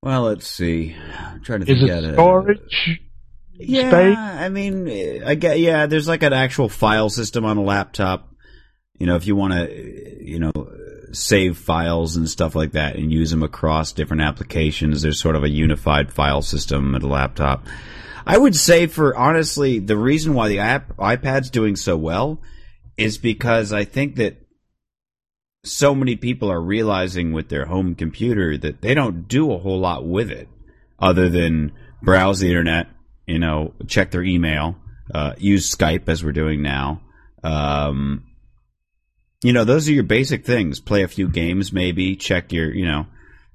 [0.03, 0.97] well, let's see.
[1.19, 3.01] I'm trying to Is think it of storage?
[3.53, 4.17] Yeah, space?
[4.17, 5.87] I mean, I get yeah.
[5.87, 8.29] There's like an actual file system on a laptop.
[8.99, 10.53] You know, if you want to, you know,
[11.13, 15.45] save files and stuff like that and use them across different applications, there's sort of
[15.45, 17.67] a unified file system at a laptop.
[18.27, 22.41] I would say, for honestly, the reason why the app, iPad's doing so well
[22.97, 24.40] is because I think that
[25.63, 29.79] so many people are realizing with their home computer that they don't do a whole
[29.79, 30.49] lot with it
[30.99, 32.89] other than browse the internet,
[33.27, 34.77] you know, check their email,
[35.15, 37.03] uh, use Skype as we're doing now.
[37.43, 38.25] Um,
[39.43, 40.81] you know, those are your basic things.
[40.81, 43.07] Play a few games, maybe check your, you know,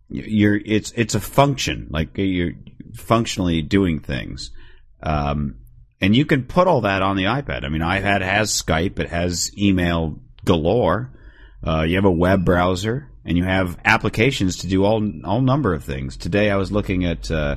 [0.09, 2.53] your it's it's a function like you're
[2.93, 4.51] functionally doing things.
[5.01, 5.55] Um,
[6.01, 7.63] and you can put all that on the iPad.
[7.63, 11.11] I mean, iPad has Skype, it has email galore.
[11.65, 15.73] Uh, you have a web browser, and you have applications to do all all number
[15.73, 16.15] of things.
[16.15, 17.55] Today, I was looking at uh,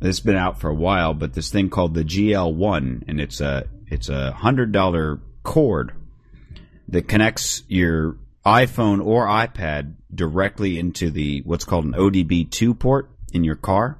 [0.00, 3.40] this has been out for a while, but this thing called the GL1, and it's
[3.40, 5.92] a it's a hundred dollar cord
[6.88, 13.44] that connects your iPhone or iPad directly into the what's called an ODB2 port in
[13.44, 13.98] your car.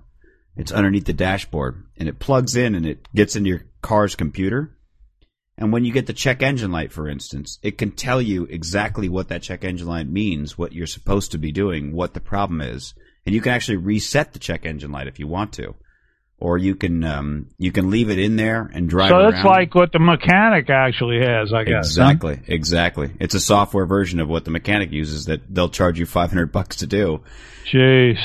[0.57, 4.76] It's underneath the dashboard, and it plugs in and it gets into your car's computer.
[5.59, 9.09] And when you get the check engine light, for instance, it can tell you exactly
[9.09, 12.61] what that check engine light means, what you're supposed to be doing, what the problem
[12.61, 12.95] is,
[13.25, 15.75] and you can actually reset the check engine light if you want to,
[16.39, 19.09] or you can um, you can leave it in there and drive.
[19.09, 19.45] So around.
[19.45, 21.97] like what the mechanic actually has, I guess.
[21.97, 22.03] huh?
[22.03, 23.13] Exactly, exactly.
[23.19, 26.77] It's a software version of what the mechanic uses that they'll charge you 500 bucks
[26.77, 27.23] to do.
[27.73, 28.17] Jeez.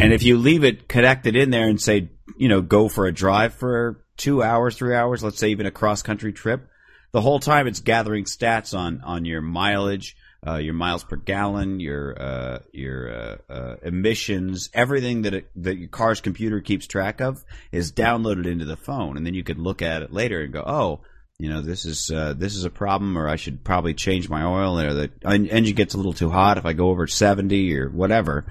[0.00, 3.12] And if you leave it connected in there and say, you know, go for a
[3.12, 6.68] drive for two hours, three hours, let's say even a cross country trip,
[7.12, 10.16] the whole time it's gathering stats on, on your mileage,
[10.46, 15.78] uh, your miles per gallon, your, uh, your, uh, uh, emissions, everything that it, that
[15.78, 17.42] your car's computer keeps track of
[17.72, 19.16] is downloaded into the phone.
[19.16, 21.00] And then you could look at it later and go, oh,
[21.38, 24.44] you know, this is, uh, this is a problem or I should probably change my
[24.44, 27.88] oil or the engine gets a little too hot if I go over 70 or
[27.88, 28.44] whatever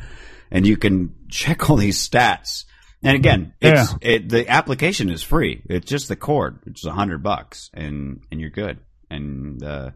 [0.52, 2.66] and you can check all these stats.
[3.04, 5.62] And again, it's it, the application is free.
[5.70, 8.80] It's just the cord, which is a hundred bucks, and and you're good.
[9.10, 9.92] And uh,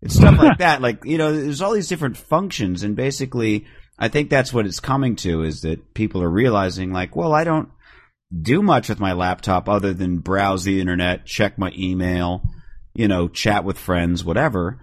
[0.00, 0.80] it's stuff like that.
[0.80, 3.66] Like you know, there's all these different functions, and basically,
[3.98, 7.44] I think that's what it's coming to is that people are realizing, like, well, I
[7.44, 7.68] don't
[8.32, 12.42] do much with my laptop other than browse the internet, check my email,
[12.94, 14.80] you know, chat with friends, whatever.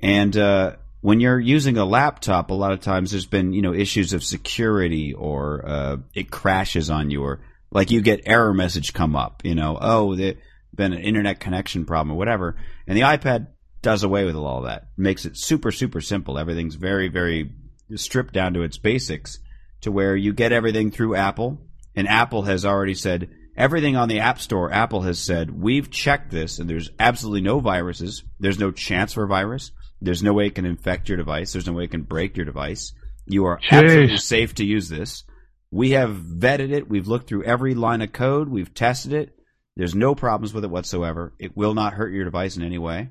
[0.00, 3.74] And uh, when you're using a laptop, a lot of times there's been you know
[3.74, 7.40] issues of security or uh, it crashes on you or
[7.70, 9.42] like you get error message come up.
[9.44, 10.34] You know, oh, there
[10.74, 13.48] been an internet connection problem or whatever, and the iPad
[13.82, 14.88] does away with all that.
[14.96, 16.38] Makes it super super simple.
[16.38, 17.52] Everything's very very
[17.96, 19.38] stripped down to its basics
[19.82, 21.60] to where you get everything through Apple,
[21.96, 24.72] and Apple has already said everything on the App Store.
[24.72, 28.22] Apple has said we've checked this, and there's absolutely no viruses.
[28.38, 29.72] There's no chance for virus.
[30.02, 31.52] There's no way it can infect your device.
[31.52, 32.92] There's no way it can break your device.
[33.26, 33.82] You are Jeez.
[33.84, 35.24] absolutely safe to use this.
[35.70, 36.88] We have vetted it.
[36.88, 38.48] We've looked through every line of code.
[38.48, 39.38] We've tested it.
[39.76, 41.32] There's no problems with it whatsoever.
[41.38, 43.10] It will not hurt your device in any way.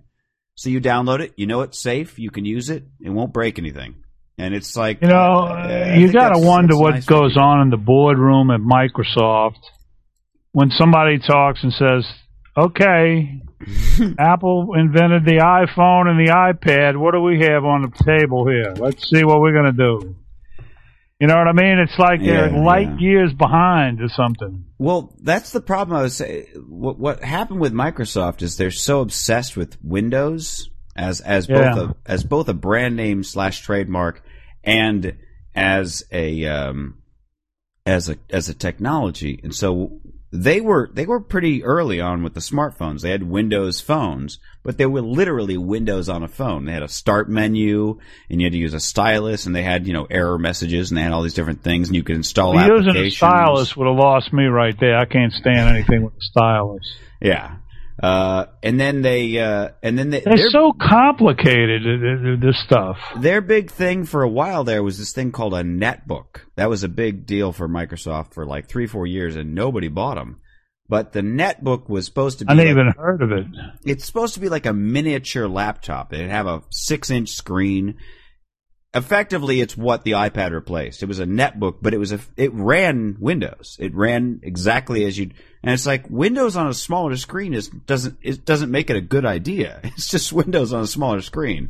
[0.55, 1.33] So you download it.
[1.37, 2.19] You know it's safe.
[2.19, 2.83] You can use it.
[2.99, 3.95] It won't break anything.
[4.37, 7.69] And it's like You know, uh, you got to wonder what nice goes on in
[7.69, 9.61] the boardroom at Microsoft
[10.51, 12.05] when somebody talks and says,
[12.57, 13.41] "Okay,
[14.20, 16.97] Apple invented the iPhone and the iPad.
[16.97, 18.74] What do we have on the table here?
[18.78, 20.16] Let's see what we're going to do."
[21.22, 21.78] You know what I mean?
[21.78, 22.97] It's like they're light yeah.
[22.97, 24.66] years behind or something.
[24.80, 25.95] Well, that's the problem.
[25.95, 26.47] I was saying.
[26.68, 31.76] What, what happened with Microsoft is they're so obsessed with Windows as as Yeah.
[31.76, 34.24] both a as both a brand name slash trademark
[34.64, 35.16] and
[35.53, 36.97] as a um,
[37.86, 39.39] as a as a technology.
[39.43, 40.00] And so
[40.32, 43.01] they were they were pretty early on with the smartphones.
[43.01, 46.65] They had Windows phones, but they were literally Windows on a phone.
[46.65, 49.88] They had a start menu, and you had to use a stylus, and they had
[49.88, 52.53] you know error messages, and they had all these different things, and you could install
[52.55, 54.97] Using a stylus would have lost me right there.
[54.97, 56.95] I can't stand anything with a stylus.
[57.19, 57.57] Yeah.
[58.01, 62.41] Uh, and then they, uh, and then they, They're so complicated.
[62.41, 62.97] This stuff.
[63.19, 66.41] their big thing for a while there was this thing called a netbook.
[66.55, 70.15] That was a big deal for Microsoft for like three, four years, and nobody bought
[70.15, 70.39] them.
[70.89, 73.45] But the netbook was supposed to be I never like- even heard of it.
[73.85, 76.11] it's supposed to be like a miniature laptop.
[76.13, 77.97] It'd have a six inch screen.
[78.93, 81.01] Effectively, it's what the iPad replaced.
[81.01, 83.77] It was a netbook, but it was a, it ran Windows.
[83.79, 85.33] It ran exactly as you'd,
[85.63, 89.01] and it's like Windows on a smaller screen is, doesn't, it doesn't make it a
[89.01, 89.79] good idea.
[89.85, 91.69] It's just Windows on a smaller screen.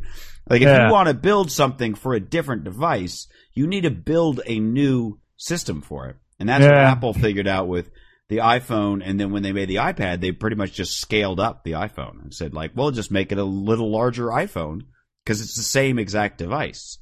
[0.50, 0.86] Like if Yeah.
[0.88, 5.20] you want to build something for a different device, you need to build a new
[5.36, 6.16] system for it.
[6.40, 7.88] And that's what Apple figured out with
[8.28, 11.62] the iPhone, and then when they made the iPad, they pretty much just scaled up
[11.62, 14.80] the iPhone and said, like, well, just make it a little larger iPhone
[15.24, 16.98] because it's the same exact device.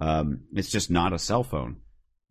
[0.00, 1.76] Um, it's just not a cell phone,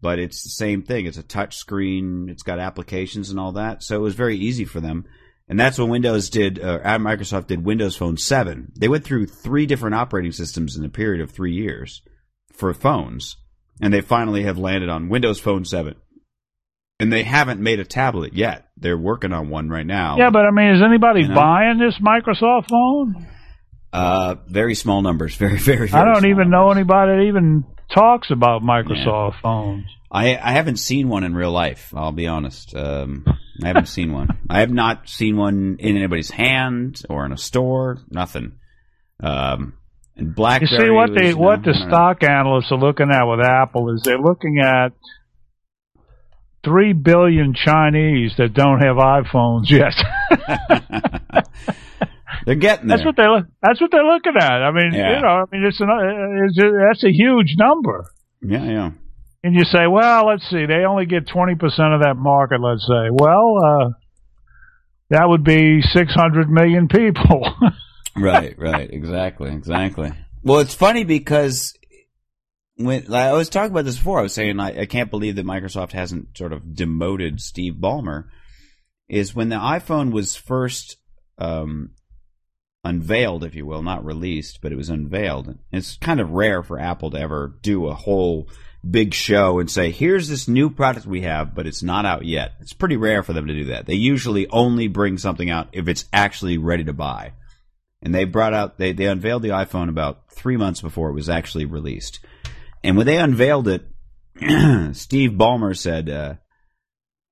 [0.01, 1.05] but it's the same thing.
[1.05, 2.27] It's a touch screen.
[2.29, 5.05] It's got applications and all that, so it was very easy for them.
[5.47, 8.71] And that's when Windows did, uh, Microsoft did Windows Phone 7.
[8.77, 12.01] They went through three different operating systems in a period of three years
[12.53, 13.35] for phones,
[13.81, 15.95] and they finally have landed on Windows Phone 7
[16.99, 18.67] and they haven't made a tablet yet.
[18.77, 20.17] They're working on one right now.
[20.17, 21.35] Yeah, but I mean, is anybody You know?
[21.35, 23.25] buying this Microsoft phone?
[23.93, 25.35] Uh, very small numbers.
[25.35, 25.87] Very, very.
[25.87, 27.63] very I don't even know anybody that even
[27.93, 29.85] talks about Microsoft phones.
[30.11, 31.93] I I haven't seen one in real life.
[31.95, 32.75] I'll be honest.
[32.75, 33.25] Um,
[33.63, 34.29] I haven't seen one.
[34.49, 37.99] I have not seen one in anybody's hand or in a store.
[38.09, 38.53] Nothing.
[39.21, 39.73] Um,
[40.15, 41.87] and You see what they what the don't know.
[41.87, 44.89] stock analysts are looking at with Apple is they're looking at
[46.63, 49.93] three billion Chinese that don't have iPhones yet.
[52.45, 52.97] They're getting there.
[52.97, 53.45] that's what they look.
[53.61, 54.63] That's what they're looking at.
[54.63, 55.15] I mean, Yeah.
[55.15, 55.89] you know, I mean, it's an
[56.47, 58.05] it's a, that's a huge number.
[58.41, 58.91] yeah, yeah.
[59.43, 62.59] And you say, well, let's see, they only get twenty percent of that market.
[62.59, 63.89] Let's say, well, uh,
[65.11, 67.45] that would be six hundred million people.
[68.17, 70.11] right, right, exactly, exactly.
[70.43, 71.73] Well, it's funny because
[72.75, 75.35] when like, I was talking about this before, I was saying I, I can't believe
[75.37, 78.25] that Microsoft hasn't sort of demoted Steve Ballmer.
[79.07, 80.97] Is when the iPhone was first
[81.39, 81.91] um,
[82.83, 85.57] unveiled, if you will, not released, but it was unveiled.
[85.71, 88.49] It's kind of rare for Apple to ever do a whole
[88.89, 92.53] big show and say, "Here's this new product we have, but it's not out yet."
[92.61, 93.85] It's pretty rare for them to do that.
[93.85, 97.33] They usually only bring something out if it's actually ready to buy
[98.01, 101.29] and they brought out they, they unveiled the iphone about three months before it was
[101.29, 102.19] actually released
[102.83, 103.85] and when they unveiled it
[104.95, 106.35] steve ballmer said uh,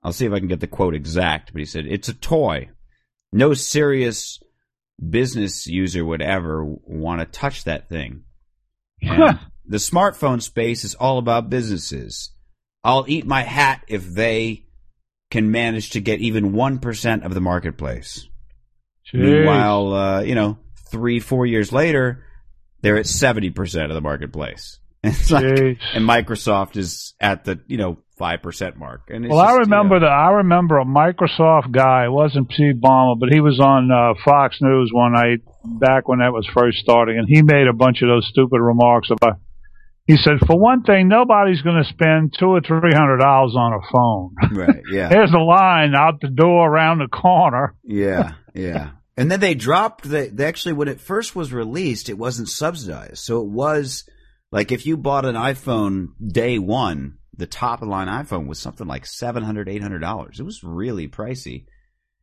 [0.04, 2.70] i'll see if i can get the quote exact but he said it's a toy
[3.32, 4.40] no serious
[5.10, 8.24] business user would ever want to touch that thing
[9.66, 12.32] the smartphone space is all about businesses
[12.84, 14.66] i'll eat my hat if they
[15.30, 18.28] can manage to get even 1% of the marketplace
[19.12, 19.20] Jeez.
[19.20, 20.58] Meanwhile, uh, you know,
[20.92, 22.26] three, four years later,
[22.82, 24.80] they're at seventy percent of the marketplace.
[25.08, 25.80] And it's like, Jeez.
[25.94, 29.10] and Microsoft is at the you know five percent mark.
[29.10, 32.06] And Well, I just, you remember know, the I remember a Microsoft guy.
[32.06, 36.20] It wasn't Steve Ballmer, but he was on uh, Fox News one night back when
[36.20, 39.40] that was first starting, and he made a bunch of those stupid remarks about.
[40.06, 43.74] He said, for one thing, nobody's going to spend two or three hundred dollars on
[43.74, 44.58] a phone.
[44.58, 47.76] right, yeah, There's a line out the door around the corner.
[47.84, 48.92] yeah, yeah.
[49.18, 50.30] And then they dropped the.
[50.32, 54.08] They actually, when it first was released, it wasn't subsidized, so it was
[54.52, 58.60] like if you bought an iPhone day one, the top of the line iPhone was
[58.60, 60.40] something like seven hundred, eight hundred dollars.
[60.40, 61.66] It was really pricey.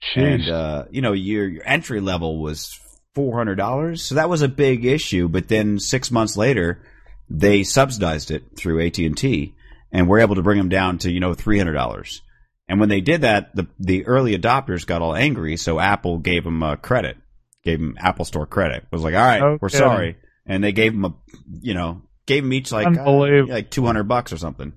[0.03, 0.35] Jeez.
[0.35, 2.79] and uh, you know your your entry level was
[3.15, 5.29] four hundred dollars, so that was a big issue.
[5.29, 6.83] But then six months later,
[7.31, 9.55] they subsidized it through AT and T,
[9.93, 12.23] and were able to bring them down to you know three hundred dollars.
[12.69, 16.45] And when they did that, the the early adopters got all angry, so Apple gave
[16.45, 17.17] them a credit,
[17.63, 18.85] gave them Apple Store credit.
[18.85, 20.17] It Was like, all right, No we're sorry,
[20.47, 21.15] and they gave them a
[21.61, 24.73] you know gave them each like uh, like two hundred bucks or something.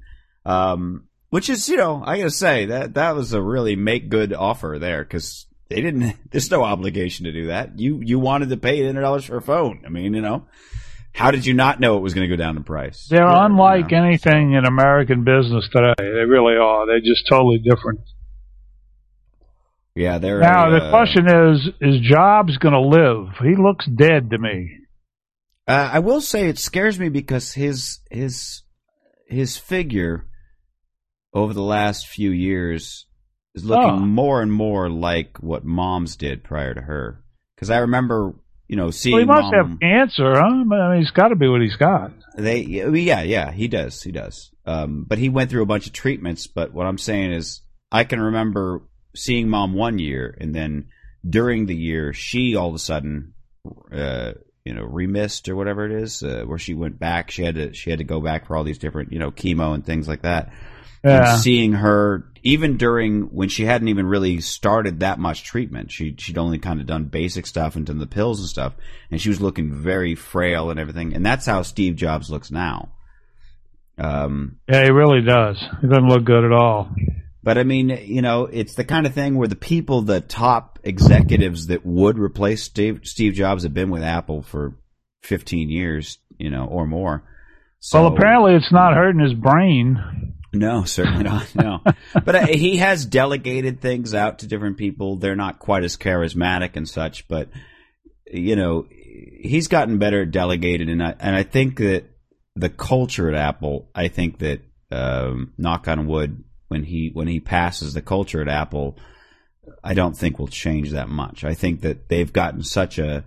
[0.46, 4.34] Um, which is, you know, I gotta say that that was a really make good
[4.34, 6.16] offer there because they didn't.
[6.32, 7.80] There's no obligation to do that.
[7.80, 9.84] You you wanted to pay eight hundred dollars for a phone.
[9.86, 10.48] I mean, you know,
[11.14, 13.08] how did you not know it was going to go down in price?
[13.10, 14.06] They're Yeah, unlike you know.
[14.06, 15.94] anything in American business today.
[15.98, 16.86] They really are.
[16.86, 18.02] They're just totally different.
[19.96, 23.34] Yeah, they're Now a, the uh, question is: Is Jobs going to live?
[23.42, 24.78] He looks dead to me.
[25.68, 28.64] Uh, I will say it scares me because his his
[29.28, 30.26] his figure
[31.34, 33.06] over the last few years
[33.54, 34.00] is looking Oh.
[34.00, 37.24] more and more like what Mom's did prior to her.
[37.56, 38.34] Because I remember,
[38.68, 40.46] you know, seeing Well, he must Mom, have cancer, huh?
[40.46, 40.64] I
[40.94, 42.12] mean, he's got to be what he's got.
[42.38, 44.52] they, yeah, yeah, he does, he does.
[44.66, 46.48] Um, but he went through a bunch of treatments.
[46.48, 47.62] But what I'm saying is,
[47.92, 48.84] I can remember
[49.16, 50.90] seeing Mom one year, and then
[51.28, 53.34] during the year, she all of a sudden,
[53.92, 54.34] uh,
[54.68, 57.32] you know, remissed or whatever it is, uh, where she went back.
[57.32, 59.74] She had to, she had to go back for all these different, you know, chemo
[59.74, 60.52] and things like that.
[61.06, 61.32] Yeah.
[61.34, 66.16] And seeing her, even during when she hadn't even really started that much treatment, she
[66.18, 68.74] she'd only kind of done basic stuff and done the pills and stuff,
[69.10, 71.14] and she was looking very frail and everything.
[71.14, 72.90] And that's how Steve Jobs looks now.
[73.98, 75.64] Um, Yeah, he really does.
[75.82, 76.94] He doesn't look good at all.
[77.44, 80.77] but I mean, you know, it's the kind of thing where the people, the top
[80.88, 84.76] executives that would replace Steve Steve Jobs have been with Apple for
[85.24, 87.24] 15 years, you know, or more.
[87.80, 90.34] So, well, apparently it's not hurting his brain.
[90.54, 91.54] No, certainly not.
[91.54, 91.82] No,
[92.26, 95.18] but uh, he has delegated things out to different people.
[95.18, 97.50] They're not quite as charismatic and such, but
[98.26, 102.06] you know, he's gotten better at delegated, and I and I think that
[102.56, 103.90] the culture at Apple.
[103.94, 104.62] I think that
[104.92, 108.98] um, knock on wood, when he when he passes, the culture at Apple,
[109.88, 111.44] I don't think will change that much.
[111.44, 113.24] I think that they've gotten such a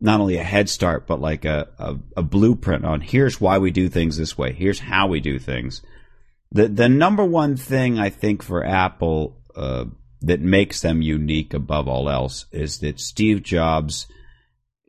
[0.00, 3.70] not only a head start, but like a, a, a blueprint on here's why we
[3.70, 4.52] do things this way.
[4.52, 5.82] Here's how we do things
[6.52, 9.86] the the number one thing I think for Apple uh,
[10.20, 14.06] that makes them unique above all else is that Steve Jobs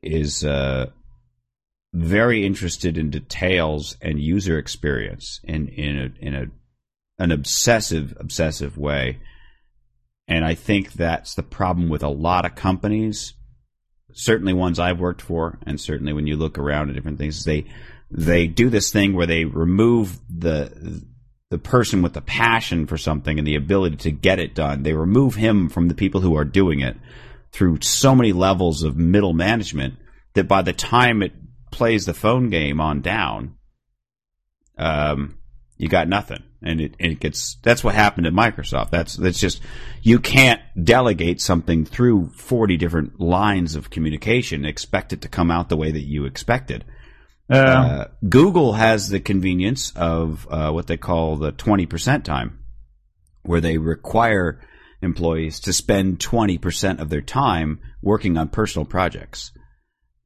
[0.01, 0.87] is uh,
[1.93, 6.45] very interested in details and user experience in in a, in a
[7.17, 9.19] an obsessive obsessive way,
[10.33, 13.33] and I think that's the problem with a lot of companies.
[14.13, 17.65] Certainly, ones I've worked for, and certainly when you look around at different things, they
[18.11, 21.03] they do this thing where they remove the
[21.49, 24.81] the person with the passion for something and the ability to get it done.
[24.83, 26.97] They remove him from the people who are doing it
[27.51, 29.95] through so many levels of middle management
[30.33, 31.33] that by the time it
[31.71, 33.55] plays the phone game on down,
[34.79, 35.37] um,
[35.77, 36.43] you got nothing.
[36.63, 38.89] And it, and it gets, that's what happened at Microsoft.
[38.89, 39.61] That's, that's just,
[40.01, 45.51] you can't delegate something through 40 different lines of communication and expect it to come
[45.51, 46.85] out the way that you expected.
[47.49, 47.81] Yeah.
[47.81, 52.59] Uh, Google has the convenience of uh, what they call the 20% time,
[53.43, 54.61] where they require
[55.01, 59.51] employees to spend 20% of their time working on personal projects.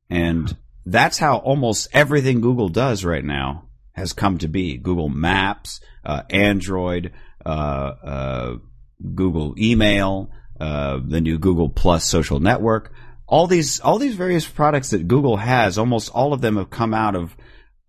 [0.10, 3.66] And that's how almost everything Google does right now
[3.98, 4.78] has come to be.
[4.78, 7.12] Google Maps, uh, Android,
[7.45, 8.56] uh, uh,
[9.16, 12.93] Google Email, uh, the new Google Plus social network
[13.28, 16.93] all these all these various products that Google has, almost all of them have come
[16.93, 17.36] out of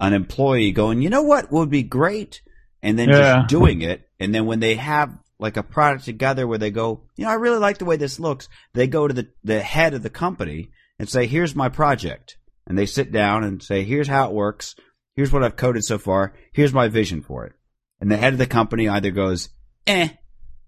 [0.00, 2.42] an employee going, you know what would be great,
[2.82, 3.36] and then Yeah.
[3.36, 4.09] just doing it.
[4.18, 7.34] And then when they have like a product together where they go, you know, I
[7.34, 10.70] really like the way this looks, they go to the the head of the company
[10.98, 12.36] and say, here's my project,
[12.66, 14.74] and they sit down and say, here's how it works,
[15.18, 17.52] here's what I've coded so far, here's my vision for it,
[18.00, 19.48] and the head of the company either goes,
[19.86, 20.10] eh,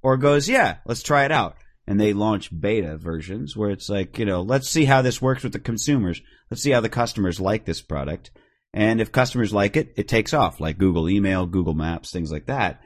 [0.03, 4.17] or goes, yeah, let's try it out and they launch beta versions where it's like,
[4.17, 6.23] you know, let's see how this works with the consumers.
[6.49, 8.31] Let's see how the customers like this product.
[8.73, 12.47] And if customers like it, it takes off, like Google Email, Google Maps, things like
[12.47, 12.81] that.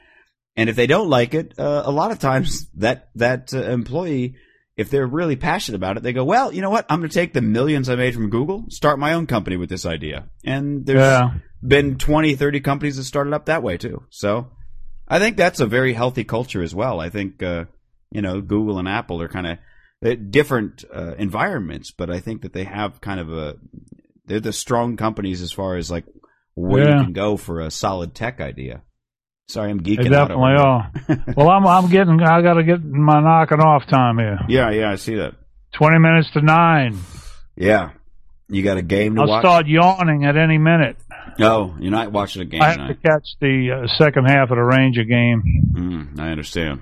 [0.57, 4.37] And if they don't like it, uh, a lot of times that that uh, employee,
[4.77, 6.87] if they're really passionate about it, they go, "Well, you know what?
[6.89, 9.69] I'm going to take the millions I made from Google, start my own company with
[9.69, 11.35] this idea." And there's Yeah.
[11.67, 14.03] Been 20, 30 companies that started up that way too.
[14.11, 14.51] So
[15.09, 17.01] I think that's a very healthy culture as well.
[17.01, 17.65] I think uh,
[18.11, 22.53] you know Google and Apple are kind of different uh, environments, but I think that
[22.53, 23.57] they have kind of a
[24.27, 26.05] they're the strong companies as far as like
[26.55, 26.99] where Yeah.
[26.99, 28.83] you can go for a solid tech idea.
[29.49, 30.29] Sorry, I'm They geeking out.
[30.29, 30.91] definitely are.
[31.37, 34.39] well, I'm I'm getting I got to get my knocking off time here.
[34.49, 34.61] here.
[34.61, 35.35] Yeah, yeah, I see that.
[35.73, 36.99] Twenty minutes to nine.
[37.57, 37.91] Yeah,
[38.49, 39.43] you got a game to I'll watch.
[39.43, 40.97] start yawning at any minute.
[41.41, 44.57] Oh, you're not watching a game I have to catch the uh, second half of
[44.57, 45.43] the Ranger game.
[45.73, 46.81] Mm, I understand.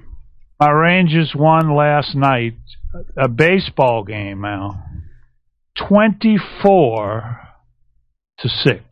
[0.61, 2.55] My Rangers won last night,
[3.17, 4.85] a baseball game now,
[5.89, 7.41] twenty-four
[8.39, 8.85] to six.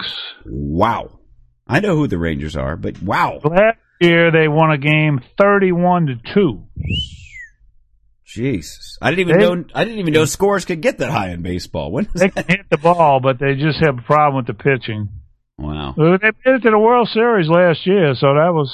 [0.47, 1.19] Wow,
[1.67, 6.07] I know who the Rangers are, but wow, Last year they won a game thirty-one
[6.07, 6.65] to two.
[8.25, 9.65] Jesus, I didn't even They- know.
[9.75, 11.91] I didn't even know scores could get that high in baseball.
[11.91, 12.47] When They that?
[12.47, 15.09] can hit the ball, but they just have a problem with the pitching.
[15.61, 18.71] Wow, Well, They made it to the World Series last year, so that was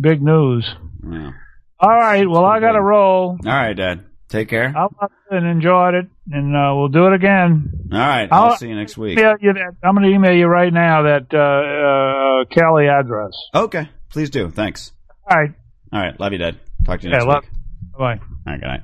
[0.00, 0.68] big news.
[1.02, 1.32] wow.
[1.80, 3.38] All right, well I got to roll.
[3.44, 4.04] All right, Dad.
[4.28, 4.72] Take care.
[4.76, 4.94] I loved
[5.30, 7.70] it and enjoyed it, and uh, we'll do it again.
[7.92, 9.18] All right, I'll I'll- see you next week.
[9.18, 13.32] Yeah, you, I'm going to email you right now that uh, uh, Cali address.
[13.54, 14.50] Okay, please do.
[14.50, 14.92] Thanks.
[15.30, 15.50] All right.
[15.92, 16.58] All right, love you, Dad.
[16.84, 17.52] Talk to you next love- week.
[17.98, 18.14] Bye.
[18.14, 18.82] All right, good night.